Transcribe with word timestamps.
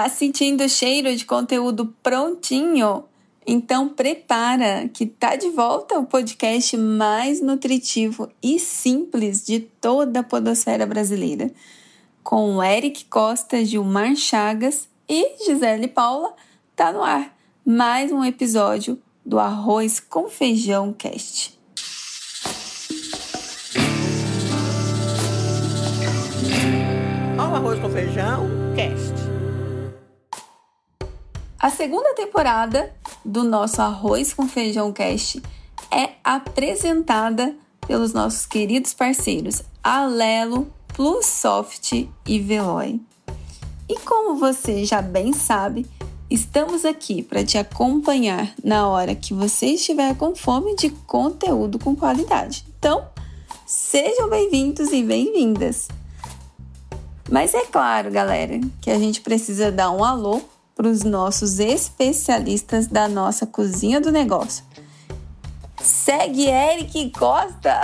Tá 0.00 0.08
sentindo 0.08 0.64
o 0.64 0.68
cheiro 0.68 1.14
de 1.14 1.26
conteúdo 1.26 1.94
prontinho? 2.02 3.04
Então 3.46 3.86
prepara 3.86 4.88
que 4.88 5.04
tá 5.04 5.36
de 5.36 5.50
volta 5.50 5.98
o 5.98 6.06
podcast 6.06 6.74
mais 6.74 7.42
nutritivo 7.42 8.30
e 8.42 8.58
simples 8.58 9.44
de 9.44 9.60
toda 9.60 10.20
a 10.20 10.22
podosfera 10.22 10.86
brasileira. 10.86 11.50
Com 12.22 12.64
Eric 12.64 13.04
Costa, 13.10 13.62
Gilmar 13.62 14.16
Chagas 14.16 14.88
e 15.06 15.44
Gisele 15.44 15.86
Paula, 15.86 16.32
tá 16.74 16.90
no 16.94 17.02
ar 17.02 17.36
mais 17.62 18.10
um 18.10 18.24
episódio 18.24 18.98
do 19.22 19.38
Arroz 19.38 20.00
com 20.00 20.30
Feijão 20.30 20.94
Cast. 20.94 21.60
Olha 27.38 27.50
o 27.50 27.54
Arroz 27.54 27.78
com 27.78 27.90
Feijão. 27.90 28.69
A 31.60 31.68
segunda 31.68 32.14
temporada 32.14 32.90
do 33.22 33.44
nosso 33.44 33.82
Arroz 33.82 34.32
com 34.32 34.48
Feijão 34.48 34.90
Cast 34.94 35.42
é 35.90 36.12
apresentada 36.24 37.54
pelos 37.86 38.14
nossos 38.14 38.46
queridos 38.46 38.94
parceiros 38.94 39.62
Alelo, 39.84 40.72
Plusoft 40.88 42.08
e 42.26 42.40
Veloy. 42.40 42.98
E 43.86 43.98
como 43.98 44.36
você 44.36 44.86
já 44.86 45.02
bem 45.02 45.34
sabe, 45.34 45.86
estamos 46.30 46.86
aqui 46.86 47.22
para 47.22 47.44
te 47.44 47.58
acompanhar 47.58 48.54
na 48.64 48.88
hora 48.88 49.14
que 49.14 49.34
você 49.34 49.66
estiver 49.66 50.16
com 50.16 50.34
fome 50.34 50.74
de 50.76 50.88
conteúdo 50.88 51.78
com 51.78 51.94
qualidade. 51.94 52.64
Então, 52.78 53.06
sejam 53.66 54.30
bem-vindos 54.30 54.94
e 54.94 55.04
bem-vindas! 55.04 55.88
Mas 57.30 57.52
é 57.52 57.66
claro, 57.66 58.10
galera, 58.10 58.58
que 58.80 58.90
a 58.90 58.98
gente 58.98 59.20
precisa 59.20 59.70
dar 59.70 59.90
um 59.90 60.02
alô 60.02 60.40
para 60.80 60.88
os 60.88 61.04
nossos 61.04 61.58
especialistas 61.58 62.86
da 62.86 63.06
nossa 63.06 63.46
cozinha 63.46 64.00
do 64.00 64.10
negócio. 64.10 64.64
Segue 65.78 66.46
Eric 66.46 67.10
Costa! 67.10 67.82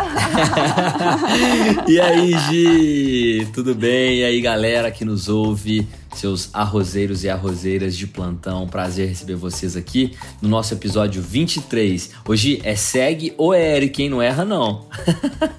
e 1.87 2.01
aí, 2.01 2.33
Gi? 2.49 3.49
Tudo 3.53 3.75
bem? 3.75 4.21
E 4.21 4.25
aí, 4.25 4.41
galera 4.41 4.91
que 4.91 5.05
nos 5.05 5.29
ouve, 5.29 5.87
seus 6.15 6.49
arrozeiros 6.55 7.23
e 7.23 7.29
arrozeiras 7.29 7.95
de 7.95 8.07
plantão. 8.07 8.67
Prazer 8.67 9.11
receber 9.11 9.35
vocês 9.35 9.77
aqui 9.77 10.17
no 10.41 10.49
nosso 10.49 10.73
episódio 10.73 11.21
23. 11.21 12.13
Hoje 12.27 12.63
é 12.65 12.75
segue 12.75 13.37
é 13.39 13.77
Eric, 13.77 14.03
hein? 14.03 14.09
Não 14.09 14.23
erra, 14.23 14.43
não. 14.43 14.87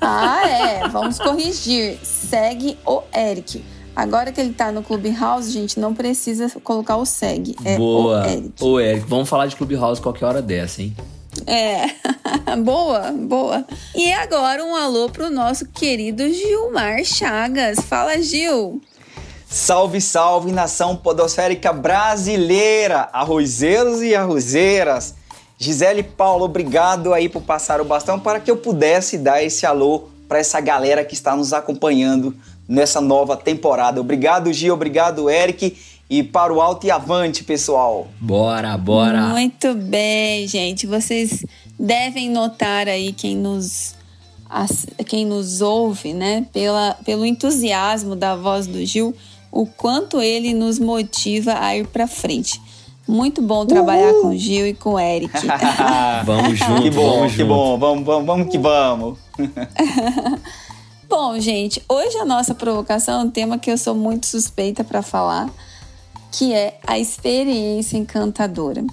ah, 0.01 0.41
é. 0.49 0.87
Vamos 0.87 1.19
corrigir. 1.19 1.99
Segue 2.01 2.79
o 2.83 3.03
Eric. 3.15 3.63
Agora 3.97 4.31
que 4.31 4.39
ele 4.39 4.53
tá 4.53 4.71
no 4.71 4.83
Clubhouse, 4.83 5.49
gente, 5.49 5.79
não 5.79 5.91
precisa 5.91 6.47
colocar 6.63 6.97
o 6.97 7.05
segue. 7.05 7.55
É 7.65 7.77
Boa. 7.77 8.21
o 8.21 8.29
Eric. 8.29 8.63
O 8.63 8.79
Eric. 8.79 9.05
Vamos 9.07 9.27
falar 9.27 9.47
de 9.47 9.55
Clubhouse 9.55 9.99
qualquer 9.99 10.25
hora 10.27 10.39
dessa, 10.39 10.83
hein? 10.83 10.95
É, 11.47 11.87
boa, 12.63 13.11
boa. 13.11 13.65
E 13.95 14.13
agora 14.13 14.63
um 14.63 14.75
alô 14.75 15.09
pro 15.09 15.31
nosso 15.31 15.65
querido 15.69 16.31
Gilmar 16.31 17.03
Chagas. 17.03 17.79
Fala, 17.79 18.21
Gil. 18.21 18.79
Salve, 19.49 19.99
salve, 19.99 20.51
nação 20.51 20.95
podosférica 20.95 21.73
brasileira, 21.73 23.09
arrozeiros 23.11 24.03
e 24.03 24.13
arrozeiras. 24.13 25.15
Gisele 25.57 26.03
Paulo, 26.03 26.45
obrigado 26.45 27.15
aí 27.15 27.27
por 27.27 27.41
passar 27.41 27.81
o 27.81 27.85
bastão 27.85 28.19
para 28.19 28.39
que 28.39 28.51
eu 28.51 28.57
pudesse 28.57 29.17
dar 29.17 29.43
esse 29.43 29.65
alô 29.65 30.09
para 30.27 30.37
essa 30.37 30.61
galera 30.61 31.03
que 31.03 31.15
está 31.15 31.35
nos 31.35 31.51
acompanhando 31.51 32.35
nessa 32.67 32.99
nova 33.01 33.37
temporada. 33.37 34.01
Obrigado, 34.01 34.51
Gil, 34.51 34.73
obrigado, 34.73 35.29
Eric. 35.29 35.75
E 36.09 36.23
para 36.23 36.53
o 36.53 36.61
alto 36.61 36.87
e 36.87 36.91
avante, 36.91 37.43
pessoal. 37.43 38.07
Bora, 38.19 38.77
bora. 38.77 39.23
Muito 39.27 39.73
bem, 39.73 40.47
gente. 40.47 40.87
Vocês 40.87 41.45
devem 41.77 42.29
notar 42.29 42.87
aí 42.87 43.11
quem 43.11 43.35
nos 43.35 43.95
quem 45.05 45.25
nos 45.25 45.59
ouve, 45.59 46.13
né, 46.13 46.45
pela, 46.53 46.95
pelo 47.03 47.25
entusiasmo 47.25 48.15
da 48.15 48.33
voz 48.33 48.65
do 48.65 48.83
Gil, 48.85 49.13
o 49.51 49.65
quanto 49.65 50.21
ele 50.21 50.53
nos 50.53 50.79
motiva 50.79 51.59
a 51.59 51.75
ir 51.75 51.85
para 51.87 52.07
frente. 52.07 52.61
Muito 53.05 53.41
bom 53.41 53.65
trabalhar 53.65 54.11
Uhul. 54.13 54.21
com 54.21 54.27
o 54.29 54.37
Gil 54.37 54.67
e 54.67 54.73
com 54.73 54.93
o 54.93 54.99
Eric. 54.99 55.33
vamos 56.25 56.55
junto, 56.59 56.81
que 56.81 56.89
bom, 56.91 57.15
vamos 57.17 57.31
que 57.33 57.37
junto. 57.39 57.47
bom, 57.49 57.77
vamos, 57.77 58.05
vamos, 58.05 58.25
vamos 58.25 58.49
que 58.49 58.57
vamos. 58.57 59.17
Bom, 61.09 61.39
gente, 61.39 61.81
hoje 61.87 62.17
a 62.17 62.25
nossa 62.25 62.53
provocação 62.53 63.21
é 63.21 63.23
um 63.23 63.29
tema 63.29 63.57
que 63.57 63.71
eu 63.71 63.77
sou 63.77 63.95
muito 63.95 64.27
suspeita 64.27 64.83
para 64.83 65.01
falar, 65.01 65.49
que 66.33 66.53
é 66.53 66.77
a 66.85 66.99
experiência 66.99 67.97
encantadora. 67.97 68.85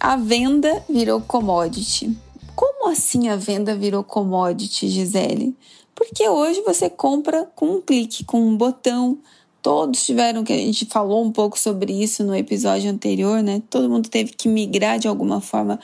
A 0.00 0.16
venda 0.16 0.84
virou 0.88 1.20
commodity. 1.20 2.18
Como 2.56 2.88
assim 2.90 3.28
a 3.28 3.36
venda 3.36 3.76
virou 3.76 4.02
commodity, 4.02 4.88
Gisele? 4.88 5.56
Porque 5.94 6.28
hoje 6.28 6.60
você 6.62 6.90
compra 6.90 7.48
com 7.54 7.76
um 7.76 7.80
clique, 7.80 8.24
com 8.24 8.40
um 8.40 8.56
botão. 8.56 9.16
Todos 9.62 10.04
tiveram 10.04 10.42
que 10.42 10.52
a 10.52 10.58
gente 10.58 10.86
falou 10.86 11.24
um 11.24 11.30
pouco 11.30 11.56
sobre 11.56 11.92
isso 11.92 12.24
no 12.24 12.34
episódio 12.34 12.90
anterior, 12.90 13.44
né? 13.44 13.62
Todo 13.70 13.88
mundo 13.88 14.08
teve 14.08 14.32
que 14.32 14.48
migrar 14.48 14.98
de 14.98 15.06
alguma 15.06 15.40
forma 15.40 15.78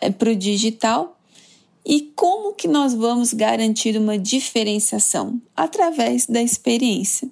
é, 0.00 0.10
para 0.10 0.30
o 0.30 0.34
digital. 0.34 1.15
E 1.88 2.12
como 2.16 2.52
que 2.52 2.66
nós 2.66 2.92
vamos 2.92 3.32
garantir 3.32 3.96
uma 3.96 4.18
diferenciação? 4.18 5.40
Através 5.54 6.26
da 6.26 6.42
experiência. 6.42 7.30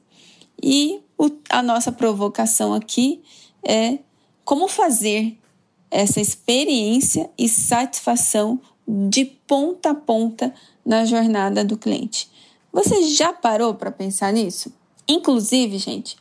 E 0.63 1.01
o, 1.19 1.29
a 1.51 1.61
nossa 1.61 1.91
provocação 1.91 2.73
aqui 2.73 3.21
é 3.65 3.99
como 4.45 4.69
fazer 4.69 5.37
essa 5.91 6.21
experiência 6.21 7.29
e 7.37 7.49
satisfação 7.49 8.61
de 8.87 9.25
ponta 9.25 9.91
a 9.91 9.95
ponta 9.95 10.55
na 10.87 11.05
jornada 11.05 11.65
do 11.65 11.77
cliente. 11.77 12.31
Você 12.73 13.09
já 13.09 13.33
parou 13.33 13.75
para 13.75 13.91
pensar 13.91 14.33
nisso? 14.33 14.73
Inclusive, 15.09 15.79
gente, 15.79 16.17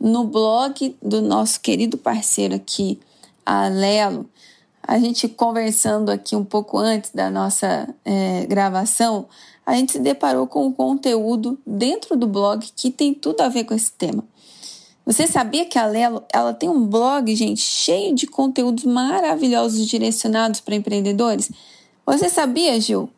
no 0.00 0.24
blog 0.24 0.96
do 1.02 1.20
nosso 1.20 1.60
querido 1.60 1.98
parceiro 1.98 2.54
aqui, 2.54 3.00
a 3.44 3.68
Lelo, 3.68 4.30
a 4.86 4.98
gente 4.98 5.28
conversando 5.28 6.10
aqui 6.10 6.36
um 6.36 6.44
pouco 6.44 6.78
antes 6.78 7.10
da 7.10 7.30
nossa 7.30 7.88
é, 8.04 8.44
gravação, 8.46 9.26
a 9.64 9.74
gente 9.74 9.92
se 9.92 9.98
deparou 9.98 10.46
com 10.46 10.66
um 10.66 10.72
conteúdo 10.72 11.58
dentro 11.66 12.16
do 12.16 12.26
blog 12.26 12.66
que 12.76 12.90
tem 12.90 13.14
tudo 13.14 13.40
a 13.40 13.48
ver 13.48 13.64
com 13.64 13.74
esse 13.74 13.92
tema. 13.92 14.22
Você 15.06 15.26
sabia 15.26 15.64
que 15.64 15.78
a 15.78 15.86
Lelo 15.86 16.22
ela 16.32 16.52
tem 16.52 16.68
um 16.68 16.86
blog, 16.86 17.34
gente, 17.34 17.60
cheio 17.60 18.14
de 18.14 18.26
conteúdos 18.26 18.84
maravilhosos 18.84 19.86
direcionados 19.86 20.60
para 20.60 20.74
empreendedores? 20.74 21.50
Você 22.06 22.28
sabia, 22.28 22.78
Gil? 22.80 23.08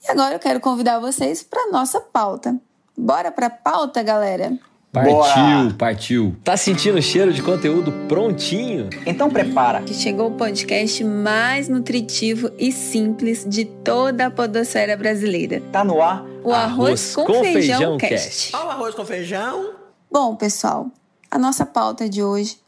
E 0.06 0.10
agora 0.10 0.34
eu 0.34 0.38
quero 0.38 0.60
convidar 0.60 0.98
vocês 0.98 1.42
para 1.42 1.70
nossa 1.70 2.00
pauta. 2.00 2.56
Bora 2.96 3.32
para 3.32 3.46
a 3.46 3.50
pauta, 3.50 4.02
galera? 4.02 4.56
Partiu, 4.92 5.12
Bora. 5.12 5.74
partiu. 5.76 6.36
Tá 6.44 6.56
sentindo 6.56 6.98
o 6.98 7.02
cheiro 7.02 7.32
de 7.32 7.42
conteúdo 7.42 7.90
prontinho? 8.06 8.88
Então 9.04 9.28
prepara. 9.28 9.82
Que 9.82 9.92
chegou 9.92 10.28
o 10.28 10.36
podcast 10.36 11.02
mais 11.02 11.68
nutritivo 11.68 12.50
e 12.56 12.70
simples 12.70 13.44
de 13.44 13.64
toda 13.64 14.26
a 14.26 14.30
podosfera 14.30 14.96
brasileira. 14.96 15.60
Tá 15.72 15.82
no 15.82 16.00
ar 16.00 16.24
o 16.44 16.52
Arroz, 16.52 17.14
com, 17.14 17.24
com, 17.24 17.42
Feijão, 17.42 17.78
feijão 17.78 17.98
Cast. 17.98 18.54
O 18.54 18.58
Arroz 18.58 18.94
com 18.94 19.04
Feijão. 19.04 19.74
Bom, 20.10 20.36
pessoal, 20.36 20.90
a 21.30 21.38
nossa 21.38 21.64
pauta 21.64 22.08
de 22.08 22.22
hoje, 22.22 22.58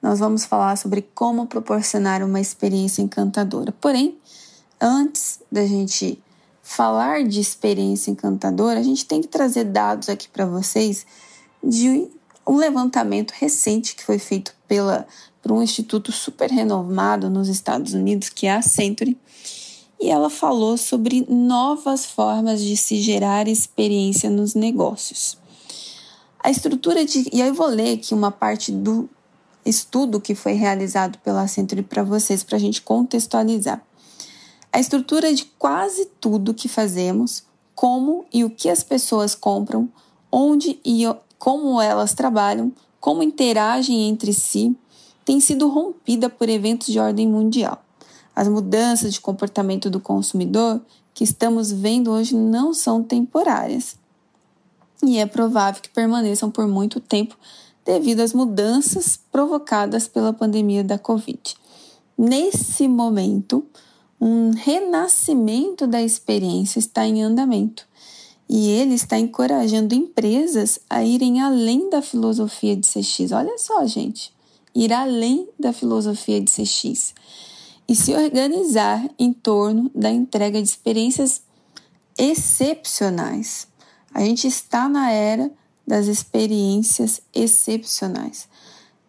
nós 0.00 0.18
vamos 0.18 0.44
falar 0.44 0.76
sobre 0.76 1.02
como 1.14 1.46
proporcionar 1.46 2.22
uma 2.22 2.40
experiência 2.40 3.02
encantadora. 3.02 3.72
Porém, 3.72 4.18
antes 4.80 5.40
da 5.52 5.66
gente 5.66 6.22
falar 6.62 7.24
de 7.24 7.38
experiência 7.38 8.10
encantadora, 8.10 8.80
a 8.80 8.82
gente 8.82 9.04
tem 9.04 9.20
que 9.20 9.28
trazer 9.28 9.64
dados 9.64 10.08
aqui 10.08 10.28
para 10.28 10.46
vocês 10.46 11.06
de 11.62 12.08
um 12.46 12.56
levantamento 12.56 13.32
recente 13.32 13.94
que 13.94 14.02
foi 14.02 14.18
feito 14.18 14.54
pela, 14.66 15.06
por 15.42 15.52
um 15.52 15.62
instituto 15.62 16.10
super 16.10 16.50
renomado 16.50 17.28
nos 17.28 17.48
Estados 17.48 17.92
Unidos, 17.92 18.28
que 18.28 18.46
é 18.46 18.56
a 18.56 18.62
Century, 18.62 19.16
e 20.00 20.10
ela 20.10 20.28
falou 20.28 20.76
sobre 20.76 21.26
novas 21.28 22.04
formas 22.04 22.60
de 22.60 22.76
se 22.76 23.00
gerar 23.00 23.48
experiência 23.48 24.28
nos 24.28 24.54
negócios. 24.54 25.38
A 26.38 26.50
estrutura 26.50 27.04
de. 27.04 27.28
E 27.32 27.42
aí 27.42 27.48
eu 27.48 27.54
vou 27.54 27.66
ler 27.66 27.94
aqui 27.94 28.14
uma 28.14 28.30
parte 28.30 28.70
do 28.70 29.08
estudo 29.64 30.20
que 30.20 30.34
foi 30.34 30.52
realizado 30.52 31.18
pela 31.18 31.48
Century 31.48 31.82
para 31.82 32.02
vocês, 32.02 32.44
para 32.44 32.56
a 32.56 32.60
gente 32.60 32.82
contextualizar. 32.82 33.82
A 34.72 34.78
estrutura 34.78 35.32
de 35.34 35.46
quase 35.58 36.06
tudo 36.20 36.54
que 36.54 36.68
fazemos, 36.68 37.42
como 37.74 38.26
e 38.32 38.44
o 38.44 38.50
que 38.50 38.68
as 38.68 38.82
pessoas 38.82 39.34
compram, 39.34 39.88
onde 40.30 40.78
e 40.84 41.04
como 41.38 41.80
elas 41.80 42.14
trabalham, 42.14 42.72
como 43.00 43.22
interagem 43.22 44.08
entre 44.08 44.32
si, 44.32 44.76
tem 45.24 45.40
sido 45.40 45.68
rompida 45.68 46.28
por 46.28 46.48
eventos 46.48 46.88
de 46.88 46.98
ordem 46.98 47.26
mundial. 47.26 47.85
As 48.36 48.46
mudanças 48.48 49.14
de 49.14 49.20
comportamento 49.20 49.88
do 49.88 49.98
consumidor 49.98 50.82
que 51.14 51.24
estamos 51.24 51.72
vendo 51.72 52.10
hoje 52.10 52.36
não 52.36 52.74
são 52.74 53.02
temporárias 53.02 53.96
e 55.02 55.16
é 55.16 55.24
provável 55.24 55.80
que 55.80 55.88
permaneçam 55.88 56.50
por 56.50 56.68
muito 56.68 57.00
tempo 57.00 57.34
devido 57.82 58.20
às 58.20 58.34
mudanças 58.34 59.18
provocadas 59.32 60.06
pela 60.06 60.34
pandemia 60.34 60.84
da 60.84 60.98
Covid. 60.98 61.56
Nesse 62.18 62.86
momento, 62.86 63.64
um 64.20 64.50
renascimento 64.50 65.86
da 65.86 66.02
experiência 66.02 66.78
está 66.78 67.06
em 67.06 67.22
andamento 67.22 67.86
e 68.46 68.68
ele 68.68 68.94
está 68.94 69.18
encorajando 69.18 69.94
empresas 69.94 70.78
a 70.90 71.02
irem 71.02 71.40
além 71.40 71.88
da 71.88 72.02
filosofia 72.02 72.76
de 72.76 72.86
CX. 72.86 73.32
Olha 73.32 73.56
só, 73.56 73.86
gente, 73.86 74.30
ir 74.74 74.92
além 74.92 75.48
da 75.58 75.72
filosofia 75.72 76.38
de 76.38 76.50
CX 76.50 77.14
e 77.88 77.94
se 77.94 78.14
organizar 78.14 79.08
em 79.18 79.32
torno 79.32 79.90
da 79.94 80.10
entrega 80.10 80.60
de 80.60 80.68
experiências 80.68 81.42
excepcionais. 82.18 83.68
A 84.12 84.20
gente 84.20 84.46
está 84.46 84.88
na 84.88 85.10
era 85.10 85.50
das 85.86 86.06
experiências 86.06 87.20
excepcionais. 87.32 88.48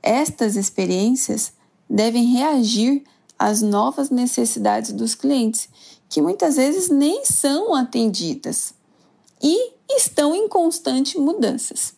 Estas 0.03 0.55
experiências 0.55 1.53
devem 1.89 2.25
reagir 2.25 3.03
às 3.39 3.61
novas 3.61 4.09
necessidades 4.09 4.91
dos 4.91 5.15
clientes, 5.15 5.69
que 6.09 6.21
muitas 6.21 6.55
vezes 6.55 6.89
nem 6.89 7.25
são 7.25 7.73
atendidas 7.73 8.73
e 9.41 9.73
estão 9.89 10.35
em 10.35 10.47
constante 10.47 11.17
mudanças. 11.17 11.93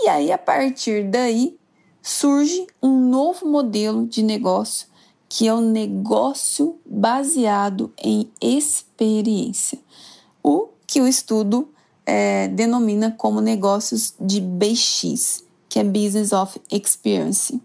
E 0.00 0.08
aí, 0.08 0.32
a 0.32 0.38
partir 0.38 1.08
daí, 1.10 1.58
surge 2.02 2.66
um 2.82 3.08
novo 3.08 3.46
modelo 3.46 4.06
de 4.06 4.22
negócio 4.22 4.87
que 5.28 5.46
é 5.46 5.54
um 5.54 5.60
negócio 5.60 6.78
baseado 6.86 7.92
em 8.02 8.30
experiência, 8.40 9.78
o 10.42 10.68
que 10.86 11.00
o 11.00 11.06
estudo 11.06 11.68
é, 12.06 12.48
denomina 12.48 13.10
como 13.10 13.40
negócios 13.40 14.14
de 14.18 14.40
BX, 14.40 15.44
que 15.68 15.78
é 15.78 15.84
Business 15.84 16.32
of 16.32 16.58
Experience. 16.70 17.60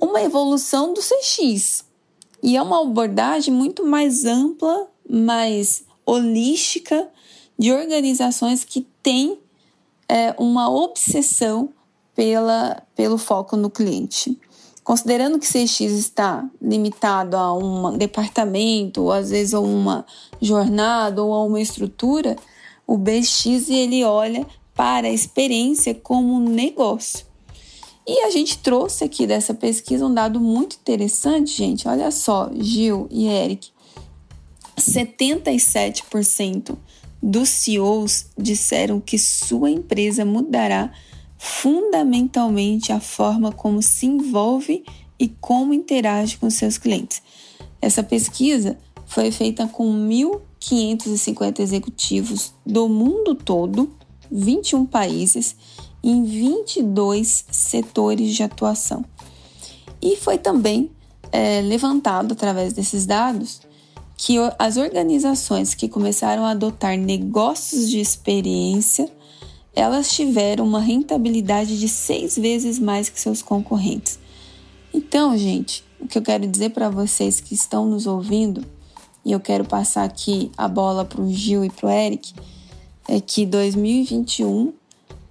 Uma 0.00 0.22
evolução 0.22 0.94
do 0.94 1.00
CX, 1.00 1.84
e 2.42 2.56
é 2.56 2.62
uma 2.62 2.80
abordagem 2.80 3.52
muito 3.52 3.84
mais 3.84 4.24
ampla, 4.24 4.88
mais 5.08 5.84
holística 6.06 7.08
de 7.58 7.70
organizações 7.70 8.64
que 8.64 8.86
têm 9.02 9.38
é, 10.08 10.34
uma 10.38 10.70
obsessão 10.70 11.68
pela, 12.14 12.82
pelo 12.96 13.18
foco 13.18 13.56
no 13.56 13.68
cliente. 13.68 14.38
Considerando 14.90 15.38
que 15.38 15.46
CX 15.46 15.92
está 15.92 16.44
limitado 16.60 17.36
a 17.36 17.56
um 17.56 17.96
departamento, 17.96 19.02
ou 19.02 19.12
às 19.12 19.30
vezes 19.30 19.54
a 19.54 19.60
uma 19.60 20.04
jornada 20.42 21.22
ou 21.22 21.32
a 21.32 21.44
uma 21.44 21.60
estrutura, 21.60 22.34
o 22.84 22.98
BX 22.98 23.70
ele 23.70 24.02
olha 24.02 24.44
para 24.74 25.06
a 25.06 25.12
experiência 25.12 25.94
como 25.94 26.34
um 26.34 26.40
negócio. 26.40 27.24
E 28.04 28.22
a 28.22 28.30
gente 28.30 28.58
trouxe 28.58 29.04
aqui 29.04 29.28
dessa 29.28 29.54
pesquisa 29.54 30.04
um 30.04 30.12
dado 30.12 30.40
muito 30.40 30.74
interessante, 30.74 31.56
gente. 31.56 31.86
Olha 31.86 32.10
só, 32.10 32.50
Gil 32.52 33.06
e 33.12 33.28
Eric. 33.28 33.68
77% 34.76 36.76
dos 37.22 37.48
CEOs 37.48 38.26
disseram 38.36 38.98
que 38.98 39.20
sua 39.20 39.70
empresa 39.70 40.24
mudará 40.24 40.92
fundamentalmente 41.42 42.92
a 42.92 43.00
forma 43.00 43.50
como 43.50 43.82
se 43.82 44.04
envolve 44.04 44.84
e 45.18 45.26
como 45.26 45.72
interage 45.72 46.36
com 46.36 46.50
seus 46.50 46.76
clientes. 46.76 47.22
Essa 47.80 48.02
pesquisa 48.02 48.76
foi 49.06 49.30
feita 49.32 49.66
com 49.66 49.90
1.550 50.06 51.60
executivos 51.60 52.52
do 52.64 52.90
mundo 52.90 53.34
todo, 53.34 53.90
21 54.30 54.84
países, 54.84 55.56
em 56.04 56.24
22 56.24 57.46
setores 57.50 58.34
de 58.34 58.42
atuação. 58.42 59.02
E 60.02 60.16
foi 60.16 60.36
também 60.36 60.90
é, 61.32 61.62
levantado 61.62 62.32
através 62.32 62.74
desses 62.74 63.06
dados 63.06 63.62
que 64.14 64.36
as 64.58 64.76
organizações 64.76 65.74
que 65.74 65.88
começaram 65.88 66.44
a 66.44 66.50
adotar 66.50 66.98
negócios 66.98 67.88
de 67.88 67.98
experiência 67.98 69.10
elas 69.74 70.12
tiveram 70.12 70.64
uma 70.64 70.80
rentabilidade 70.80 71.78
de 71.78 71.88
seis 71.88 72.36
vezes 72.36 72.78
mais 72.78 73.08
que 73.08 73.20
seus 73.20 73.42
concorrentes. 73.42 74.18
Então, 74.92 75.36
gente, 75.36 75.84
o 76.00 76.06
que 76.06 76.18
eu 76.18 76.22
quero 76.22 76.46
dizer 76.46 76.70
para 76.70 76.90
vocês 76.90 77.40
que 77.40 77.54
estão 77.54 77.86
nos 77.86 78.06
ouvindo, 78.06 78.64
e 79.24 79.32
eu 79.32 79.40
quero 79.40 79.64
passar 79.64 80.04
aqui 80.04 80.50
a 80.56 80.66
bola 80.66 81.04
para 81.04 81.20
o 81.20 81.32
Gil 81.32 81.64
e 81.64 81.70
para 81.70 81.86
o 81.86 81.90
Eric, 81.90 82.34
é 83.08 83.20
que 83.20 83.46
2021 83.46 84.72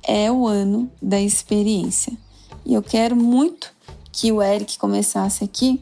é 0.03 0.31
o 0.31 0.47
ano 0.47 0.89
da 1.01 1.19
experiência. 1.19 2.13
E 2.65 2.73
eu 2.73 2.81
quero 2.81 3.15
muito 3.15 3.71
que 4.11 4.31
o 4.31 4.41
Eric 4.41 4.77
começasse 4.77 5.43
aqui 5.43 5.81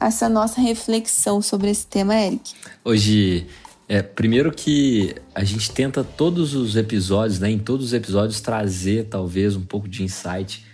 essa 0.00 0.28
nossa 0.28 0.60
reflexão 0.60 1.40
sobre 1.40 1.70
esse 1.70 1.86
tema, 1.86 2.14
Eric. 2.14 2.54
Hoje 2.84 3.46
é, 3.92 4.00
primeiro 4.00 4.50
que 4.50 5.14
a 5.34 5.44
gente 5.44 5.70
tenta 5.70 6.02
todos 6.02 6.54
os 6.54 6.76
episódios, 6.76 7.38
né, 7.38 7.50
em 7.50 7.58
todos 7.58 7.84
os 7.84 7.92
episódios 7.92 8.40
trazer 8.40 9.04
talvez 9.04 9.54
um 9.54 9.60
pouco 9.60 9.86
de 9.86 10.02
insight 10.02 10.64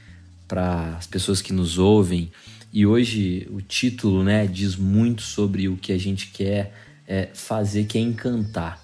para 0.47 0.97
as 0.97 1.09
pessoas 1.09 1.43
que 1.43 1.53
nos 1.53 1.81
ouvem. 1.81 2.31
E 2.73 2.87
hoje 2.87 3.49
o 3.51 3.61
título, 3.61 4.23
né, 4.23 4.47
diz 4.47 4.77
muito 4.77 5.23
sobre 5.23 5.69
o 5.69 5.77
que 5.77 5.93
a 5.93 5.99
gente 5.99 6.29
quer 6.29 6.73
é, 7.09 7.29
fazer, 7.35 7.87
que 7.87 7.99
é 7.99 8.01
encantar. 8.01 8.81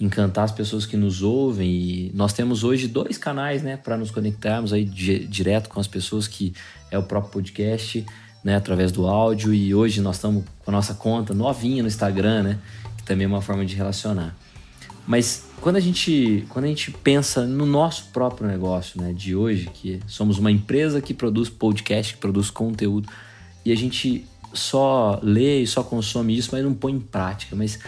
Encantar 0.00 0.46
as 0.46 0.52
pessoas 0.52 0.84
que 0.84 0.96
nos 0.96 1.22
ouvem. 1.22 1.70
E 1.70 2.12
nós 2.12 2.32
temos 2.32 2.64
hoje 2.64 2.88
dois 2.88 3.16
canais, 3.16 3.62
né, 3.62 3.76
para 3.76 3.96
nos 3.96 4.10
conectarmos 4.10 4.72
aí 4.72 4.84
direto 4.84 5.68
com 5.68 5.78
as 5.78 5.86
pessoas 5.86 6.26
que 6.26 6.52
é 6.90 6.98
o 6.98 7.04
próprio 7.04 7.34
podcast, 7.34 8.04
né, 8.42 8.56
através 8.56 8.90
do 8.90 9.06
áudio. 9.06 9.54
E 9.54 9.72
hoje 9.72 10.00
nós 10.00 10.16
estamos 10.16 10.42
com 10.64 10.72
a 10.72 10.74
nossa 10.74 10.94
conta 10.94 11.32
novinha 11.32 11.84
no 11.84 11.88
Instagram, 11.88 12.42
né, 12.42 12.58
também 13.06 13.24
é 13.24 13.28
uma 13.28 13.40
forma 13.40 13.64
de 13.64 13.74
relacionar. 13.74 14.36
Mas 15.06 15.44
quando 15.60 15.76
a 15.76 15.80
gente, 15.80 16.44
quando 16.48 16.64
a 16.64 16.68
gente 16.68 16.90
pensa 16.90 17.46
no 17.46 17.64
nosso 17.64 18.10
próprio 18.12 18.46
negócio 18.46 19.00
né, 19.00 19.12
de 19.12 19.34
hoje, 19.34 19.70
que 19.72 20.00
somos 20.06 20.38
uma 20.38 20.50
empresa 20.50 21.00
que 21.00 21.14
produz 21.14 21.48
podcast, 21.48 22.14
que 22.14 22.20
produz 22.20 22.50
conteúdo, 22.50 23.08
e 23.64 23.72
a 23.72 23.76
gente 23.76 24.24
só 24.52 25.20
lê 25.22 25.62
e 25.62 25.66
só 25.66 25.82
consome 25.82 26.36
isso, 26.36 26.50
mas 26.52 26.64
não 26.64 26.74
põe 26.74 26.92
em 26.92 27.00
prática. 27.00 27.54
Mas 27.54 27.78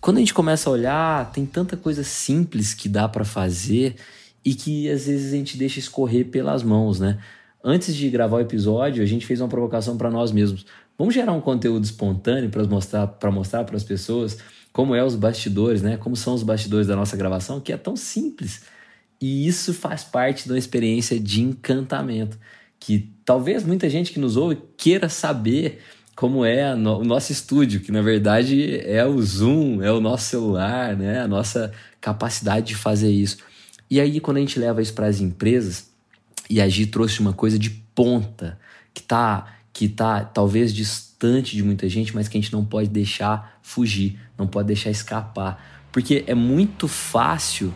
quando 0.00 0.18
a 0.18 0.20
gente 0.20 0.34
começa 0.34 0.68
a 0.68 0.72
olhar, 0.72 1.32
tem 1.32 1.46
tanta 1.46 1.76
coisa 1.76 2.04
simples 2.04 2.74
que 2.74 2.88
dá 2.88 3.08
para 3.08 3.24
fazer 3.24 3.96
e 4.44 4.54
que 4.54 4.88
às 4.90 5.06
vezes 5.06 5.32
a 5.32 5.36
gente 5.36 5.56
deixa 5.56 5.78
escorrer 5.78 6.26
pelas 6.26 6.62
mãos, 6.62 7.00
né? 7.00 7.18
Antes 7.64 7.94
de 7.94 8.08
gravar 8.08 8.36
o 8.36 8.40
episódio, 8.40 9.02
a 9.02 9.06
gente 9.06 9.26
fez 9.26 9.40
uma 9.40 9.48
provocação 9.48 9.96
para 9.96 10.10
nós 10.10 10.30
mesmos. 10.30 10.64
Vamos 10.96 11.14
gerar 11.14 11.32
um 11.32 11.40
conteúdo 11.40 11.84
espontâneo 11.84 12.48
para 12.50 12.64
mostrar 12.64 13.06
para 13.06 13.30
mostrar 13.30 13.64
para 13.64 13.76
as 13.76 13.84
pessoas 13.84 14.38
como 14.78 14.94
é 14.94 15.02
os 15.02 15.16
bastidores, 15.16 15.82
né? 15.82 15.96
Como 15.96 16.14
são 16.14 16.34
os 16.34 16.44
bastidores 16.44 16.86
da 16.86 16.94
nossa 16.94 17.16
gravação, 17.16 17.60
que 17.60 17.72
é 17.72 17.76
tão 17.76 17.96
simples. 17.96 18.62
E 19.20 19.44
isso 19.44 19.74
faz 19.74 20.04
parte 20.04 20.44
de 20.44 20.52
uma 20.52 20.58
experiência 20.58 21.18
de 21.18 21.42
encantamento, 21.42 22.38
que 22.78 23.10
talvez 23.24 23.64
muita 23.64 23.90
gente 23.90 24.12
que 24.12 24.20
nos 24.20 24.36
ouve 24.36 24.56
queira 24.76 25.08
saber 25.08 25.80
como 26.14 26.44
é 26.44 26.72
o 26.76 27.02
nosso 27.02 27.32
estúdio, 27.32 27.80
que 27.80 27.90
na 27.90 28.02
verdade 28.02 28.78
é 28.84 29.04
o 29.04 29.20
Zoom, 29.20 29.82
é 29.82 29.90
o 29.90 30.00
nosso 30.00 30.26
celular, 30.26 30.96
né? 30.96 31.22
A 31.22 31.26
nossa 31.26 31.72
capacidade 32.00 32.68
de 32.68 32.76
fazer 32.76 33.10
isso. 33.10 33.38
E 33.90 34.00
aí, 34.00 34.20
quando 34.20 34.36
a 34.36 34.40
gente 34.40 34.60
leva 34.60 34.80
isso 34.80 34.94
para 34.94 35.08
as 35.08 35.20
empresas, 35.20 35.90
e 36.48 36.60
a 36.60 36.68
Gi 36.68 36.86
trouxe 36.86 37.18
uma 37.18 37.32
coisa 37.32 37.58
de 37.58 37.70
ponta, 37.96 38.56
que 38.94 39.02
tá, 39.02 39.56
que 39.72 39.88
tá 39.88 40.24
talvez 40.24 40.72
distante 40.72 41.07
de 41.20 41.62
muita 41.62 41.88
gente, 41.88 42.14
mas 42.14 42.28
que 42.28 42.38
a 42.38 42.40
gente 42.40 42.52
não 42.52 42.64
pode 42.64 42.88
deixar 42.88 43.58
fugir, 43.62 44.18
não 44.36 44.46
pode 44.46 44.68
deixar 44.68 44.90
escapar. 44.90 45.86
Porque 45.90 46.24
é 46.26 46.34
muito 46.34 46.86
fácil 46.86 47.74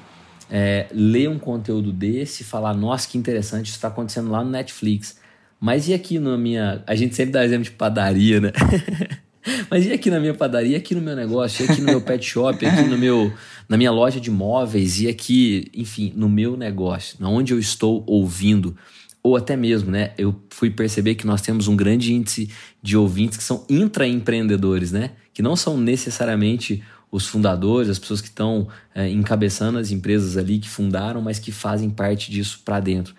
é, 0.50 0.86
ler 0.92 1.28
um 1.28 1.38
conteúdo 1.38 1.92
desse 1.92 2.42
e 2.42 2.44
falar, 2.44 2.74
nossa, 2.74 3.08
que 3.08 3.18
interessante, 3.18 3.66
isso 3.66 3.76
está 3.76 3.88
acontecendo 3.88 4.30
lá 4.30 4.44
no 4.44 4.50
Netflix. 4.50 5.18
Mas 5.58 5.88
e 5.88 5.94
aqui 5.94 6.18
na 6.18 6.36
minha. 6.36 6.82
A 6.86 6.94
gente 6.94 7.14
sempre 7.14 7.32
dá 7.32 7.44
exemplo 7.44 7.64
de 7.64 7.70
padaria, 7.70 8.40
né? 8.40 8.52
Mas 9.70 9.86
e 9.86 9.92
aqui 9.92 10.10
na 10.10 10.20
minha 10.20 10.34
padaria, 10.34 10.76
aqui 10.76 10.94
no 10.94 11.00
meu 11.00 11.16
negócio, 11.16 11.64
e 11.64 11.68
aqui 11.70 11.80
no 11.80 11.86
meu 11.86 12.00
pet 12.00 12.24
shop, 12.24 12.64
aqui 12.64 12.82
no 12.82 12.96
meu, 12.96 13.32
na 13.68 13.76
minha 13.76 13.90
loja 13.90 14.20
de 14.20 14.30
móveis, 14.30 15.00
e 15.00 15.08
aqui, 15.08 15.68
enfim, 15.74 16.12
no 16.14 16.28
meu 16.28 16.56
negócio, 16.56 17.16
onde 17.26 17.52
eu 17.52 17.58
estou 17.58 18.04
ouvindo, 18.06 18.76
ou 19.22 19.36
até 19.36 19.56
mesmo, 19.56 19.90
né? 19.90 20.12
Eu 20.18 20.34
fui 20.50 20.70
perceber 20.70 21.14
que 21.14 21.26
nós 21.26 21.40
temos 21.40 21.68
um 21.68 21.76
grande 21.76 22.12
índice 22.12 22.50
de 22.82 22.96
ouvintes 22.96 23.38
que 23.38 23.44
são 23.44 23.64
intraempreendedores, 23.68 24.90
né? 24.90 25.12
Que 25.32 25.42
não 25.42 25.54
são 25.54 25.76
necessariamente 25.76 26.82
os 27.10 27.26
fundadores, 27.26 27.90
as 27.90 27.98
pessoas 27.98 28.20
que 28.20 28.28
estão 28.28 28.66
é, 28.94 29.08
encabeçando 29.08 29.78
as 29.78 29.90
empresas 29.90 30.36
ali 30.36 30.58
que 30.58 30.68
fundaram, 30.68 31.20
mas 31.20 31.38
que 31.38 31.52
fazem 31.52 31.90
parte 31.90 32.30
disso 32.30 32.62
para 32.64 32.80
dentro. 32.80 33.14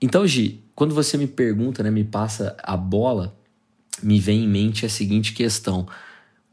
Então, 0.00 0.26
Gi, 0.26 0.60
quando 0.74 0.94
você 0.94 1.16
me 1.16 1.26
pergunta, 1.26 1.82
né, 1.82 1.90
me 1.90 2.04
passa 2.04 2.54
a 2.62 2.76
bola, 2.76 3.34
me 4.02 4.20
vem 4.20 4.44
em 4.44 4.48
mente 4.48 4.84
a 4.84 4.88
seguinte 4.88 5.32
questão: 5.32 5.86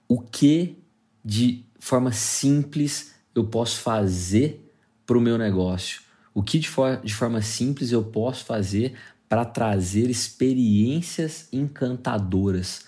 o 0.07 0.21
que 0.21 0.77
de 1.23 1.63
forma 1.79 2.11
simples 2.11 3.13
eu 3.35 3.43
posso 3.43 3.79
fazer 3.81 4.65
para 5.05 5.17
o 5.17 5.21
meu 5.21 5.37
negócio? 5.37 6.01
O 6.33 6.41
que 6.41 6.59
de, 6.59 6.69
for 6.69 7.01
de 7.03 7.13
forma 7.13 7.41
simples 7.41 7.91
eu 7.91 8.03
posso 8.03 8.45
fazer 8.45 8.93
para 9.27 9.45
trazer 9.45 10.09
experiências 10.09 11.47
encantadoras? 11.51 12.85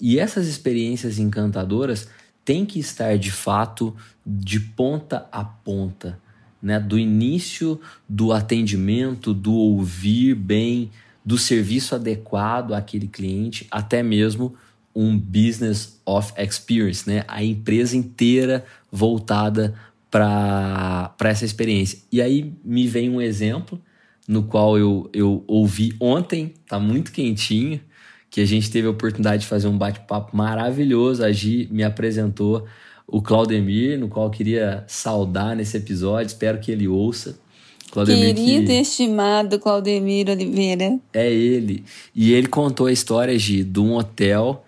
E 0.00 0.18
essas 0.18 0.46
experiências 0.46 1.18
encantadoras 1.18 2.08
têm 2.44 2.64
que 2.64 2.80
estar 2.80 3.18
de 3.18 3.30
fato 3.30 3.94
de 4.26 4.58
ponta 4.58 5.26
a 5.30 5.44
ponta, 5.44 6.18
né? 6.62 6.80
Do 6.80 6.98
início 6.98 7.80
do 8.08 8.32
atendimento, 8.32 9.32
do 9.34 9.52
ouvir 9.52 10.34
bem, 10.34 10.90
do 11.24 11.38
serviço 11.38 11.94
adequado 11.94 12.72
àquele 12.72 13.06
cliente, 13.06 13.66
até 13.70 14.02
mesmo 14.02 14.54
um 14.94 15.16
business 15.16 16.00
of 16.04 16.32
experience, 16.36 17.08
né? 17.08 17.24
A 17.28 17.44
empresa 17.44 17.96
inteira 17.96 18.64
voltada 18.90 19.74
para 20.10 21.14
essa 21.20 21.44
experiência. 21.44 21.98
E 22.10 22.20
aí 22.20 22.52
me 22.64 22.86
vem 22.86 23.08
um 23.08 23.20
exemplo 23.20 23.80
no 24.26 24.44
qual 24.44 24.78
eu, 24.78 25.08
eu 25.12 25.44
ouvi 25.46 25.94
ontem, 26.00 26.54
tá 26.68 26.78
muito 26.78 27.12
quentinho, 27.12 27.80
que 28.30 28.40
a 28.40 28.44
gente 28.44 28.70
teve 28.70 28.86
a 28.86 28.90
oportunidade 28.90 29.42
de 29.42 29.48
fazer 29.48 29.66
um 29.66 29.76
bate-papo 29.76 30.36
maravilhoso. 30.36 31.24
A 31.24 31.32
Gi 31.32 31.68
me 31.70 31.82
apresentou 31.82 32.64
o 33.06 33.20
Claudemir, 33.20 33.98
no 33.98 34.08
qual 34.08 34.26
eu 34.26 34.30
queria 34.30 34.84
saudar 34.86 35.56
nesse 35.56 35.76
episódio, 35.76 36.28
espero 36.28 36.60
que 36.60 36.70
ele 36.70 36.86
ouça. 36.86 37.38
Claudemir 37.90 38.36
Querido 38.36 38.66
que... 38.66 38.72
estimado 38.74 39.58
Claudemir 39.58 40.28
Oliveira. 40.28 40.96
É 41.12 41.28
ele. 41.28 41.84
E 42.14 42.32
ele 42.32 42.46
contou 42.46 42.86
a 42.86 42.92
história, 42.92 43.36
Gi, 43.36 43.64
de 43.64 43.80
um 43.80 43.94
hotel 43.94 44.64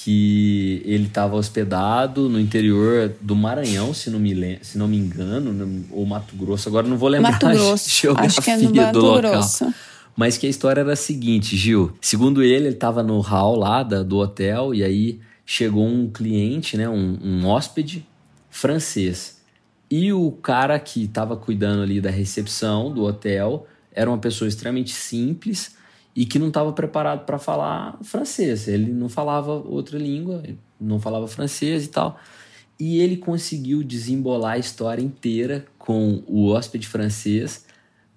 que 0.00 0.80
ele 0.84 1.06
estava 1.06 1.34
hospedado 1.34 2.28
no 2.28 2.38
interior 2.38 3.12
do 3.20 3.34
Maranhão, 3.34 3.92
se 3.92 4.10
não 4.10 4.20
me, 4.20 4.58
se 4.62 4.78
não 4.78 4.86
me 4.86 4.96
engano, 4.96 5.52
no, 5.52 5.84
ou 5.90 6.06
Mato 6.06 6.36
Grosso. 6.36 6.68
Agora 6.68 6.86
não 6.86 6.96
vou 6.96 7.08
lembrar 7.08 7.32
Mato 7.32 7.46
Grosso. 7.50 7.88
a 7.88 7.92
geografia 8.02 8.26
Acho 8.28 8.42
que 8.42 8.50
é 8.50 8.56
no 8.56 8.74
Mato 8.74 8.92
do 8.92 9.00
local. 9.06 9.30
Grosso. 9.32 9.74
Mas 10.16 10.38
que 10.38 10.46
a 10.46 10.50
história 10.50 10.82
era 10.82 10.92
a 10.92 10.96
seguinte, 10.96 11.56
Gil. 11.56 11.92
Segundo 12.00 12.42
ele, 12.44 12.66
ele 12.66 12.68
estava 12.68 13.02
no 13.02 13.18
hall 13.20 13.56
lá 13.56 13.82
da, 13.82 14.04
do 14.04 14.18
hotel 14.18 14.72
e 14.72 14.84
aí 14.84 15.20
chegou 15.44 15.86
um 15.86 16.08
cliente, 16.08 16.76
né, 16.76 16.88
um, 16.88 17.18
um 17.20 17.46
hóspede 17.46 18.06
francês. 18.48 19.40
E 19.90 20.12
o 20.12 20.30
cara 20.30 20.78
que 20.78 21.04
estava 21.04 21.36
cuidando 21.36 21.82
ali 21.82 22.00
da 22.00 22.10
recepção 22.10 22.92
do 22.92 23.02
hotel 23.02 23.66
era 23.92 24.08
uma 24.08 24.18
pessoa 24.18 24.46
extremamente 24.46 24.92
simples 24.92 25.76
e 26.18 26.26
que 26.26 26.36
não 26.36 26.48
estava 26.48 26.72
preparado 26.72 27.24
para 27.24 27.38
falar 27.38 27.96
francês. 28.02 28.66
Ele 28.66 28.92
não 28.92 29.08
falava 29.08 29.52
outra 29.52 29.96
língua, 29.96 30.42
não 30.80 30.98
falava 30.98 31.28
francês 31.28 31.84
e 31.84 31.88
tal. 31.90 32.18
E 32.76 32.98
ele 32.98 33.16
conseguiu 33.16 33.84
desembolar 33.84 34.54
a 34.54 34.58
história 34.58 35.00
inteira 35.00 35.64
com 35.78 36.20
o 36.26 36.48
hóspede 36.48 36.88
francês 36.88 37.64